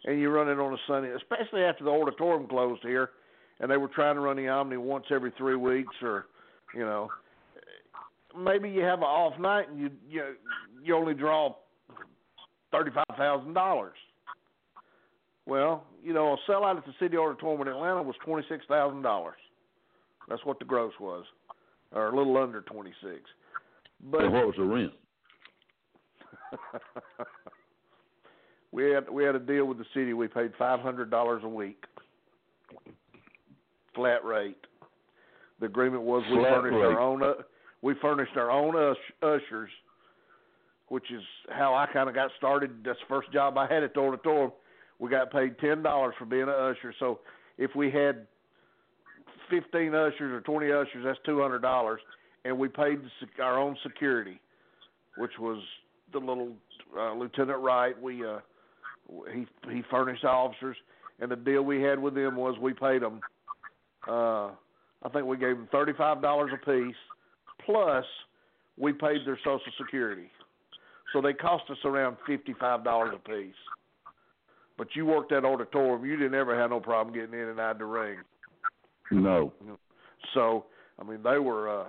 [0.04, 3.10] and you run it on a Sunday, especially after the auditorium closed here,
[3.60, 6.26] and they were trying to run the Omni once every three weeks, or,
[6.74, 7.10] you know,
[8.38, 10.34] maybe you have an off night and you you
[10.82, 11.54] you only draw
[12.70, 13.96] thirty five thousand dollars.
[15.46, 19.02] Well, you know, a sellout at the City Auditorium in Atlanta was twenty six thousand
[19.02, 19.38] dollars.
[20.28, 21.24] That's what the gross was,
[21.92, 23.22] or a little under twenty six.
[24.02, 24.92] But And what was the rent?
[28.72, 30.12] we had we had a deal with the city.
[30.12, 31.84] We paid five hundred dollars a week,
[33.94, 34.58] flat rate.
[35.60, 36.84] The agreement was we Flat furnished rate.
[36.84, 37.32] our own uh,
[37.82, 39.70] we furnished our own ush- ushers,
[40.88, 42.70] which is how I kind of got started.
[42.84, 44.52] That's the first job I had at the auditorium.
[44.98, 46.94] We got paid ten dollars for being an usher.
[46.98, 47.20] So
[47.58, 48.26] if we had
[49.50, 52.00] fifteen ushers or twenty ushers, that's two hundred dollars,
[52.44, 53.00] and we paid
[53.40, 54.40] our own security,
[55.16, 55.60] which was
[56.12, 56.52] the little
[56.96, 58.00] uh, Lieutenant Wright.
[58.00, 58.38] We uh,
[59.32, 60.76] he he furnished officers,
[61.20, 63.20] and the deal we had with them was we paid them.
[64.06, 64.50] Uh,
[65.04, 66.94] I think we gave them thirty five dollars a piece,
[67.64, 68.04] plus
[68.78, 70.30] we paid their Social Security.
[71.12, 73.54] So they cost us around fifty five dollars a piece.
[74.78, 77.72] But you worked that auditorium, you didn't ever have no problem getting in and out
[77.72, 78.18] of the ring.
[79.10, 79.52] No.
[80.34, 80.64] So
[80.98, 81.88] I mean, they were, uh,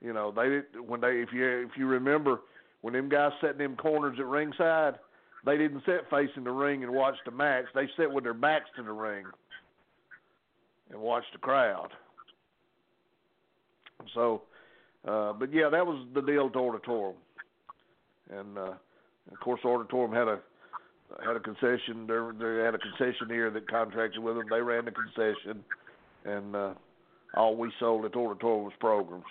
[0.00, 2.40] you know, they did when they if you if you remember
[2.82, 4.94] when them guys sat in them corners at ringside,
[5.44, 7.64] they didn't sit facing the ring and watch the match.
[7.74, 9.24] They sat with their backs to the ring
[10.90, 11.88] and watched the crowd.
[14.14, 14.42] So,
[15.06, 17.16] uh, but yeah, that was the deal to auditorium,
[18.30, 18.72] and uh,
[19.30, 20.38] of course, auditorium had a
[21.24, 22.06] had a concession.
[22.06, 24.46] They they had a concessionaire that contracted with them.
[24.48, 25.64] They ran the concession,
[26.24, 26.74] and uh,
[27.34, 29.24] all we sold at auditorium was programs.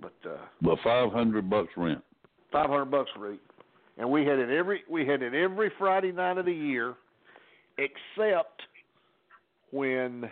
[0.00, 2.02] But uh, But five hundred bucks rent.
[2.52, 3.40] five hundred bucks week,
[3.98, 6.94] and we had it every we had it every Friday night of the year,
[7.78, 8.62] except
[9.70, 10.30] when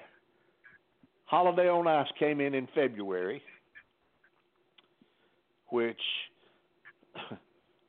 [1.27, 3.43] Holiday on Ice came in in February,
[5.71, 6.01] which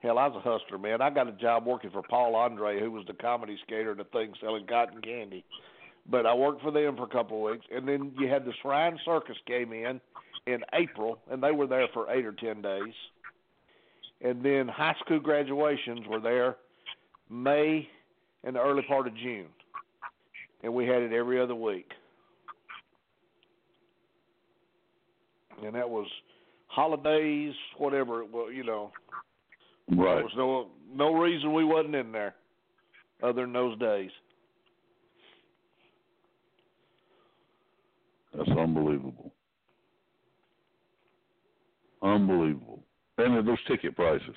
[0.01, 1.01] hell, I was a hustler, man.
[1.01, 4.05] I got a job working for Paul Andre, who was the comedy skater, and the
[4.05, 5.45] thing selling cotton candy.
[6.09, 8.53] But I worked for them for a couple of weeks, and then you had the
[8.61, 10.01] Shrine Circus came in
[10.47, 12.93] in April, and they were there for eight or ten days.
[14.21, 16.55] And then high school graduations were there
[17.29, 17.87] May
[18.43, 19.47] and the early part of June,
[20.63, 21.91] and we had it every other week.
[25.63, 26.07] And that was
[26.67, 28.91] holidays, whatever it was, you know.
[29.89, 30.15] Right.
[30.15, 32.35] There was no no reason we wasn't in there,
[33.23, 34.11] other than those days.
[38.35, 39.31] That's unbelievable.
[42.03, 42.83] Unbelievable.
[43.17, 44.35] And those ticket prices.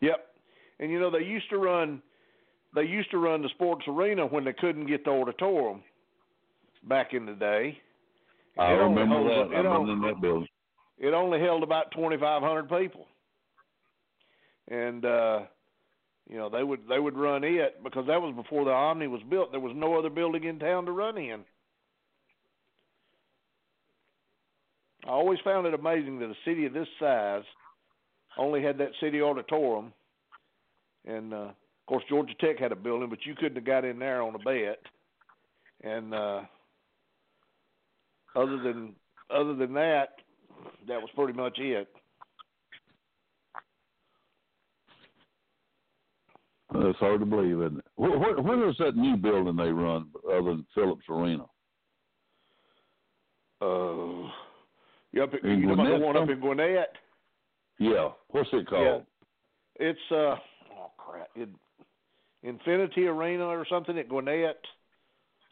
[0.00, 0.26] Yep.
[0.78, 2.02] And you know they used to run
[2.74, 5.82] they used to run the sports arena when they couldn't get the auditorium
[6.84, 7.78] back in the day.
[8.60, 9.54] I remember that.
[9.54, 10.48] I remember only- that building.
[10.98, 13.06] It only held about twenty five hundred people.
[14.68, 15.40] And uh
[16.28, 19.22] you know, they would they would run it because that was before the Omni was
[19.28, 19.50] built.
[19.50, 21.40] There was no other building in town to run in.
[25.06, 27.42] I always found it amazing that a city of this size
[28.38, 29.92] only had that city auditorium.
[31.06, 33.98] And uh, of course, Georgia Tech had a building, but you couldn't have got in
[33.98, 34.80] there on a bet.
[35.82, 36.42] And uh,
[38.36, 38.94] other than
[39.34, 40.08] other than that,
[40.88, 41.88] that was pretty much it.
[46.72, 47.84] It's hard to believe, isn't it?
[47.96, 51.44] Where, where, is that new building they run other than Phillips Arena?
[53.60, 54.30] Uh,
[55.12, 56.92] you up, In you know the one up in Gwinnett?
[57.78, 58.10] Yeah.
[58.28, 59.04] What's it called?
[59.76, 60.36] It's uh
[60.74, 61.48] oh crap, it,
[62.42, 64.60] Infinity Arena or something at Gwinnett.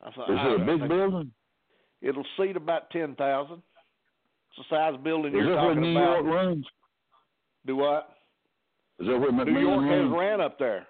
[0.02, 1.32] I thought, Is I, it a big building?
[2.02, 3.62] It'll seat about ten thousand.
[4.56, 6.22] It's the size building Is you're talking New about.
[6.22, 6.66] York runs?
[7.66, 8.08] Do what?
[9.00, 10.40] Is that where New York McMahon has ran?
[10.40, 10.86] up there.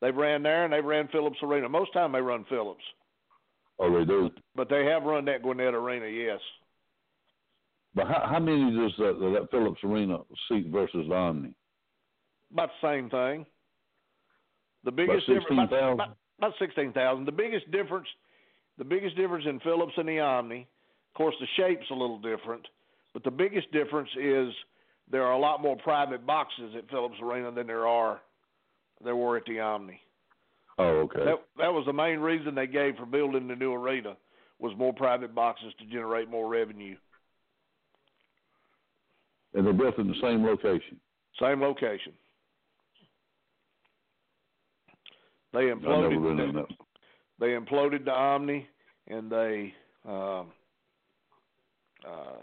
[0.00, 1.68] They've ran there and they've ran Phillips Arena.
[1.68, 2.82] Most time they run Phillips,
[3.78, 4.30] Oh, they do.
[4.56, 6.06] but they have run that Gwinnett Arena.
[6.06, 6.40] Yes,
[7.94, 11.54] But how, how many does that, that Phillips Arena seat versus the Omni?
[12.52, 13.46] about the same thing.
[14.84, 15.92] The biggest About difference about, 16,000?
[15.92, 17.24] about, about sixteen thousand.
[17.26, 18.08] The biggest difference,
[18.80, 20.66] the biggest difference in Phillips and the Omni.
[21.12, 22.66] Of course, the shape's a little different,
[23.12, 24.48] but the biggest difference is
[25.10, 28.22] there are a lot more private boxes at Phillips Arena than there are
[29.04, 30.00] there were at the Omni.
[30.78, 31.24] Oh, okay.
[31.24, 34.16] That that was the main reason they gave for building the new arena
[34.58, 36.96] was more private boxes to generate more revenue.
[39.52, 40.98] and they're both in the same location.
[41.38, 42.14] Same location.
[45.52, 46.66] They I've never imploded.
[47.40, 48.68] They imploded the Omni,
[49.08, 49.74] and they
[50.06, 50.48] um,
[52.06, 52.36] uh,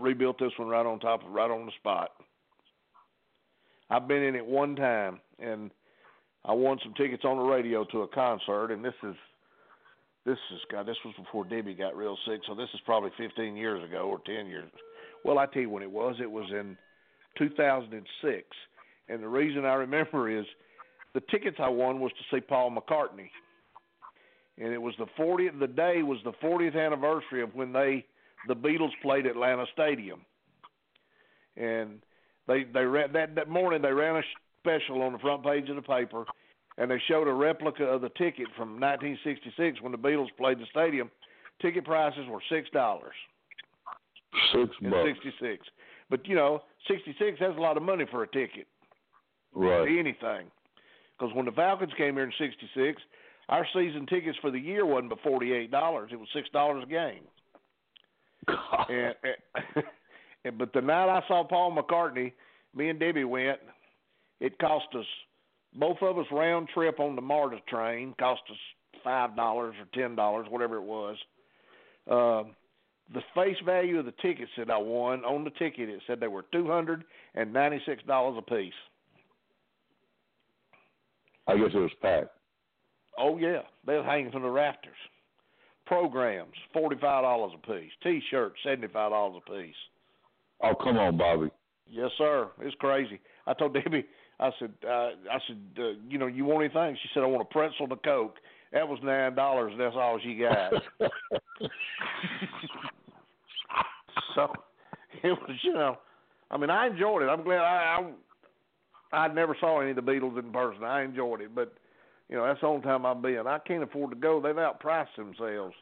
[0.00, 2.10] rebuilt this one right on top of right on the spot.
[3.90, 5.70] I've been in it one time, and
[6.44, 9.16] I won some tickets on the radio to a concert, and this is
[10.24, 10.86] this is God.
[10.86, 14.20] This was before Debbie got real sick, so this is probably 15 years ago or
[14.26, 14.70] 10 years.
[15.24, 16.16] Well, I tell you when it was.
[16.20, 16.76] It was in
[17.38, 18.44] 2006,
[19.08, 20.44] and the reason I remember is
[21.14, 23.30] the tickets I won was to see Paul McCartney,
[24.60, 25.58] and it was the 40th.
[25.58, 28.04] The day was the 40th anniversary of when they
[28.46, 30.20] the Beatles played Atlanta Stadium,
[31.56, 32.00] and
[32.46, 34.22] they they ran that that morning they ran a
[34.60, 36.24] special on the front page of the paper,
[36.76, 40.66] and they showed a replica of the ticket from 1966 when the Beatles played the
[40.70, 41.10] stadium.
[41.60, 43.14] Ticket prices were six dollars
[44.52, 45.08] Six in bucks.
[45.24, 45.66] '66,
[46.10, 48.66] but you know, '66 that's a lot of money for a ticket
[49.54, 49.88] Right.
[49.88, 50.50] anything.
[51.18, 53.02] Because when the Falcons came here in '66,
[53.48, 56.10] our season tickets for the year wasn't but forty eight dollars.
[56.12, 57.22] It was six dollars a game.
[58.88, 59.84] And, and,
[60.44, 62.32] and but the night I saw Paul McCartney,
[62.74, 63.58] me and Debbie went.
[64.40, 65.06] It cost us
[65.74, 68.14] both of us round trip on the MARTA train.
[68.18, 68.56] Cost us
[69.02, 71.16] five dollars or ten dollars, whatever it was.
[72.10, 72.54] Um,
[73.12, 76.28] the face value of the tickets that I won on the ticket, it said they
[76.28, 78.72] were two hundred and ninety six dollars a piece.
[81.46, 82.37] I guess it was packed.
[83.18, 84.92] Oh yeah, they was hanging from the rafters.
[85.86, 87.90] Programs, forty five dollars a piece.
[88.02, 89.74] T shirts, seventy five dollars a piece.
[90.62, 91.50] Oh, come on, Bobby.
[91.90, 92.48] Yes, sir.
[92.60, 93.20] It's crazy.
[93.46, 94.04] I told Debbie,
[94.40, 96.96] I said, uh, I said, uh, you know, you want anything?
[97.02, 98.36] She said, I want a pretzel and a coke.
[98.72, 99.72] That was nine dollars.
[99.78, 100.72] That's all she got.
[104.34, 104.52] so
[105.22, 105.96] it was, you know,
[106.50, 107.26] I mean, I enjoyed it.
[107.26, 108.10] I'm glad I,
[109.12, 110.84] I, I never saw any of the Beatles in person.
[110.84, 111.72] I enjoyed it, but
[112.28, 113.46] you know, that's the only time I've been.
[113.46, 114.40] I can't afford to go.
[114.40, 115.74] They've outpriced themselves.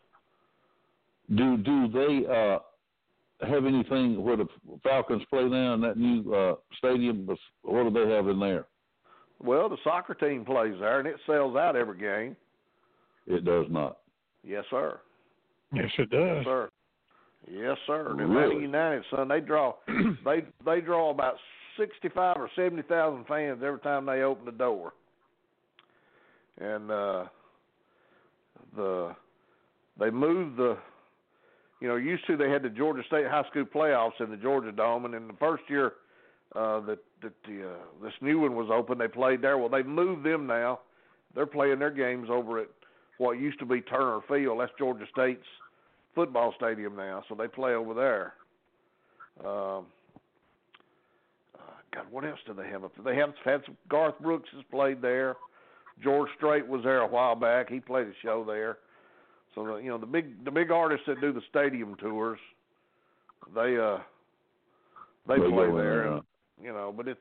[1.35, 2.59] do do they uh
[3.47, 4.47] have anything where the
[4.83, 7.29] Falcons play now in that new uh stadium?
[7.63, 8.67] What do they have in there?
[9.43, 12.37] Well, the soccer team plays there, and it sells out every game.
[13.27, 13.99] It does not.
[14.43, 15.01] Yes, sir.
[15.75, 16.37] Yes, it does.
[16.37, 16.71] Yes, sir.
[17.51, 18.15] Yes, sir.
[18.17, 18.45] The Really?
[18.45, 19.75] Atlanta United, son, they draw
[20.25, 21.35] they they draw about
[21.79, 24.95] sixty five or seventy thousand fans every time they open the door.
[26.61, 27.25] And uh
[28.77, 29.15] the
[29.99, 30.77] they moved the
[31.81, 34.73] you know, used to they had the Georgia State High School playoffs in the Georgia
[34.73, 35.95] Dome and in the first year
[36.55, 39.59] uh that that the uh this new one was open, they played there.
[39.59, 40.81] Well they moved them now.
[41.35, 42.69] They're playing their games over at
[43.19, 44.61] what used to be Turner Field.
[44.61, 45.47] That's Georgia State's
[46.15, 48.35] football stadium now, so they play over there.
[49.41, 49.87] Um,
[51.55, 53.13] uh, God, what else do they have up there?
[53.15, 53.77] They have had some.
[53.89, 55.37] Garth Brooks has played there.
[56.03, 57.71] George Strait was there a while back.
[57.71, 58.79] He played a show there.
[59.55, 62.39] So you know the big the big artists that do the stadium tours,
[63.55, 63.99] they uh
[65.27, 65.75] they, They play there.
[65.75, 66.23] there, And,
[66.63, 67.21] you know, but it's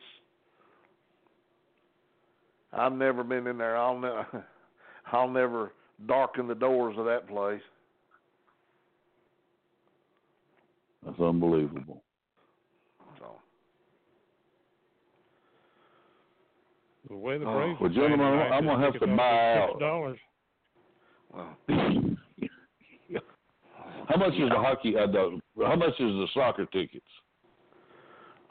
[2.73, 3.77] I've never been in there.
[3.77, 4.39] I'll ne-
[5.11, 5.71] I'll never
[6.07, 7.61] darken the doors of that place.
[11.05, 12.01] That's unbelievable.
[13.19, 13.35] So
[17.07, 17.53] The way the Oh.
[17.53, 17.79] Braves.
[17.79, 19.69] Well, gentlemen, I'm- I'm gonna have to buy out.
[19.69, 20.19] Six dollars.
[21.29, 21.57] well,
[24.07, 24.95] How much is the hockey?
[24.97, 27.05] Uh, the, how much is the soccer tickets?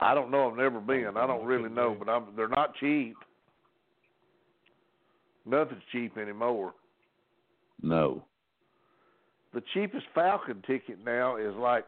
[0.01, 0.51] I don't know.
[0.51, 1.17] I've never been.
[1.17, 3.15] I don't really know, but I'm, they're not cheap.
[5.47, 6.75] Nothing's cheap anymore.
[7.83, 8.25] No.
[9.53, 11.85] The cheapest Falcon ticket now is like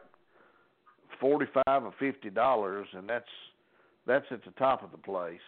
[1.19, 3.27] forty-five or fifty dollars, and that's
[4.05, 5.41] that's at the top of the place.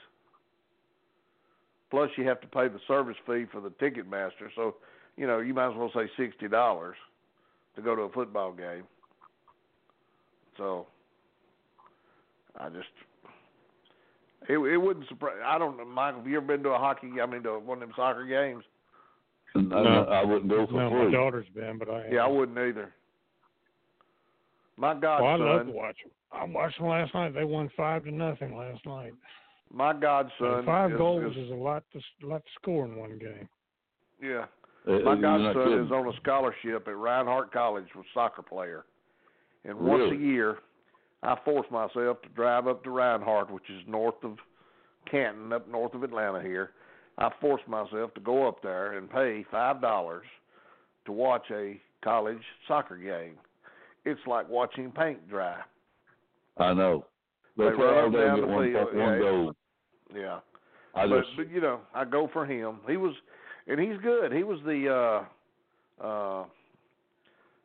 [1.92, 4.52] Plus, you have to pay the service fee for the ticket master.
[4.56, 4.76] So,
[5.18, 6.96] you know, you might as well say sixty dollars
[7.76, 8.84] to go to a football game.
[10.58, 10.88] So,
[12.60, 12.88] I just
[14.48, 15.38] It, it wouldn't surprise.
[15.44, 16.20] I don't know, Michael.
[16.22, 17.10] Have you ever been to a hockey?
[17.22, 18.64] I mean, to one of them soccer games?
[19.56, 20.04] No, No.
[20.06, 21.06] I wouldn't go for No, free.
[21.06, 22.94] my daughter's been, but I Yeah, I wouldn't either.
[24.78, 26.12] My Well, I love to watch them.
[26.32, 27.34] I watched them last night.
[27.34, 29.14] They won five to nothing last night.
[29.74, 32.86] My So godson, five is, goals is, is a lot to a lot to score
[32.86, 33.48] in one game.
[34.22, 34.46] yeah.
[34.88, 38.86] Uh, My godson is on a scholarship at Reinhardt College with a soccer player,
[39.66, 40.60] and once a year,
[41.22, 44.38] I force myself to drive up to Reinhardt, which is north of
[45.12, 46.72] Canton, up north of Atlanta here.
[47.18, 50.26] I force myself to go up there and pay five dollars
[51.06, 53.36] to watch a college soccer game.
[54.06, 55.58] It's like watching paint dry.
[56.58, 57.06] I know.
[57.58, 59.52] They, They play all run down get the one, field, one yeah.
[60.14, 60.40] Yeah.
[60.96, 62.78] I but, just but you know, I go for him.
[62.88, 63.14] He was,
[63.68, 64.32] and he's good.
[64.32, 65.26] He was the,
[66.02, 66.46] uh, uh,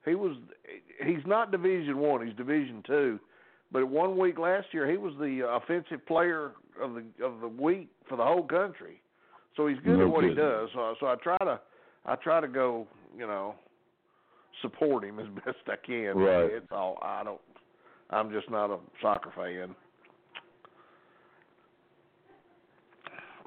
[0.04, 0.36] he was.
[1.04, 2.26] He's not Division One.
[2.26, 3.18] He's Division Two.
[3.72, 7.88] But one week last year, he was the offensive player of the of the week
[8.08, 9.00] for the whole country.
[9.56, 10.68] So he's good No at what he does.
[10.74, 11.60] So, so I try to,
[12.06, 12.86] I try to go,
[13.16, 13.54] you know,
[14.62, 16.16] support him as best I can.
[16.16, 16.50] Right.
[16.52, 16.98] It's all.
[17.02, 17.40] I don't.
[18.10, 19.74] I'm just not a soccer fan.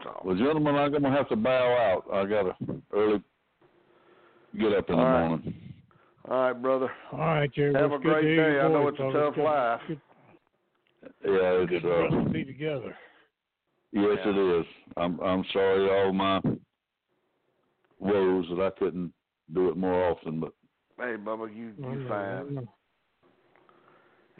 [0.03, 0.21] So.
[0.23, 2.13] well, gentlemen, I'm gonna have to bow out.
[2.13, 2.53] I gotta
[2.93, 3.21] early
[4.59, 5.27] get up in the All right.
[5.29, 5.53] morning.
[6.29, 6.91] All right, brother.
[7.11, 7.73] All right, Jerry.
[7.73, 8.59] Have a great to day.
[8.59, 9.81] I know it's a tough good, life.
[9.87, 10.01] Good,
[11.25, 12.95] Yeah, it's for us uh, to be together.
[13.91, 14.29] yes, Yeah.
[14.29, 14.65] it is.
[14.97, 16.41] I'm I'm sorry all my
[17.99, 19.13] woes that I couldn't
[19.53, 20.53] do it more often, but
[20.99, 22.67] Hey, Bubba, you I you know, I fine.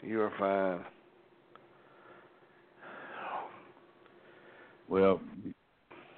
[0.02, 0.84] You are fine.
[4.88, 5.20] Well,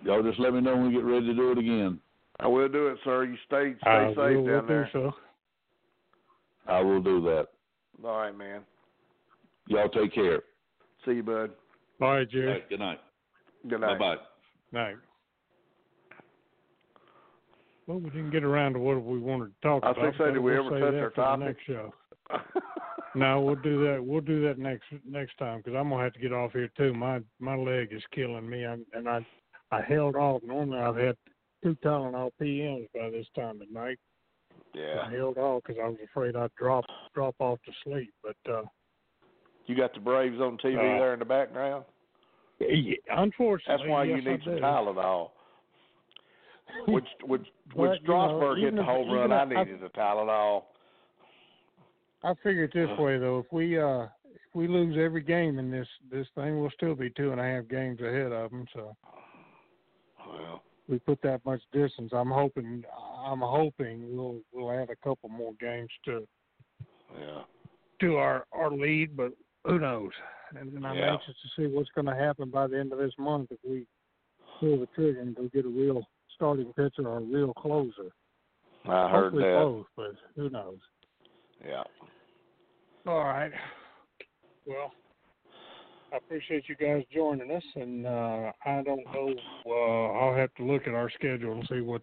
[0.02, 1.98] y'all just let me know when we get ready to do it again.
[2.38, 3.24] I will do it, sir.
[3.24, 4.88] You stay stay I safe will, down there.
[4.92, 5.12] so.
[6.66, 7.48] I will do that.
[8.04, 8.62] All right, man.
[9.68, 10.42] Y'all take care.
[11.04, 11.50] See you, bud.
[12.00, 12.46] All right, Jerry.
[12.46, 13.00] All right, good night.
[13.68, 13.98] Good night.
[13.98, 14.22] Bye bye.
[14.72, 14.96] Night.
[17.86, 20.18] Well, we didn't get around to what we wanted to talk I was about.
[20.18, 21.46] gonna say, did we we'll ever touch our topic?
[21.46, 21.92] Next show.
[23.14, 24.04] No, we'll do that.
[24.04, 26.94] We'll do that next next time because I'm gonna have to get off here too.
[26.94, 29.24] My my leg is killing me, I'm, and I
[29.72, 30.42] I held off.
[30.44, 31.16] Normally I've had
[31.62, 33.98] two Tylenol PMs by this time at night.
[34.74, 35.02] yeah.
[35.06, 36.84] I held off because I was afraid I'd drop
[37.14, 38.12] drop off to sleep.
[38.22, 38.62] But uh,
[39.66, 41.84] You got the Braves on TV Uh, there in the background.
[42.60, 44.60] yeah, unfortunately, That's why yes, you need I some do.
[44.60, 45.30] Tylenol.
[46.86, 47.42] Which which
[47.74, 50.62] when But, you know, Strasburg hit the home run, I I- needed a Tylenol.
[52.22, 55.70] I figure it this way though, if we uh if we lose every game in
[55.70, 58.66] this this thing, we'll still be two and a half games ahead of them.
[58.74, 58.96] So
[60.26, 62.12] Well, we put that much distance.
[62.12, 62.84] I'm hoping
[63.24, 66.26] I'm hoping we'll we'll add a couple more games to
[67.18, 67.42] yeah.
[68.00, 69.32] to our our lead, but
[69.64, 70.10] who knows?
[70.58, 71.12] And then I'm Yeah.
[71.12, 73.86] anxious to see what's going to happen by the end of this month if we
[74.58, 76.02] pull the trigger and go get a real
[76.34, 78.10] starting pitcher or a real closer.
[78.84, 79.54] I heard Hopefully that.
[79.54, 80.78] both, but who knows?
[81.66, 81.82] Yeah.
[83.06, 83.52] All right.
[84.66, 84.92] Well,
[86.12, 89.34] I appreciate you guys joining us, and uh, I don't know.
[89.66, 92.02] Uh, I'll have to look at our schedule and see what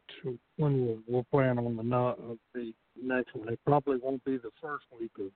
[0.57, 3.49] when we'll, we'll plan on the not of the next one.
[3.49, 5.31] It probably won't be the first week of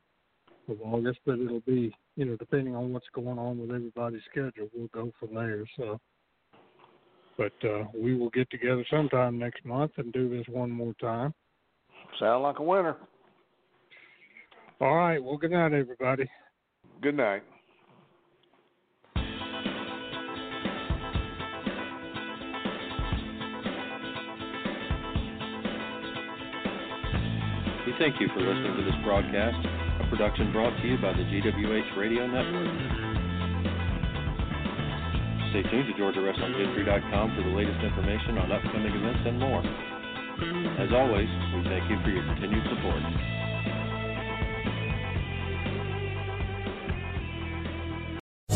[0.70, 4.70] of August, but it'll be you know depending on what's going on with everybody's schedule.
[4.74, 5.64] We'll go from there.
[5.78, 6.00] So.
[7.38, 11.34] But uh, we will get together sometime next month and do this one more time.
[12.20, 12.98] Sound like a winner.
[14.82, 15.24] All right.
[15.24, 16.28] Well, good night, everybody.
[17.04, 17.44] Good night.
[27.86, 29.62] We thank you for listening to this broadcast,
[30.02, 32.74] a production brought to you by the GWH Radio Network.
[35.54, 39.62] Stay tuned to GeorgiaWrestlingHistory.com for the latest information on upcoming events and more.
[40.82, 43.41] As always, we thank you for your continued support.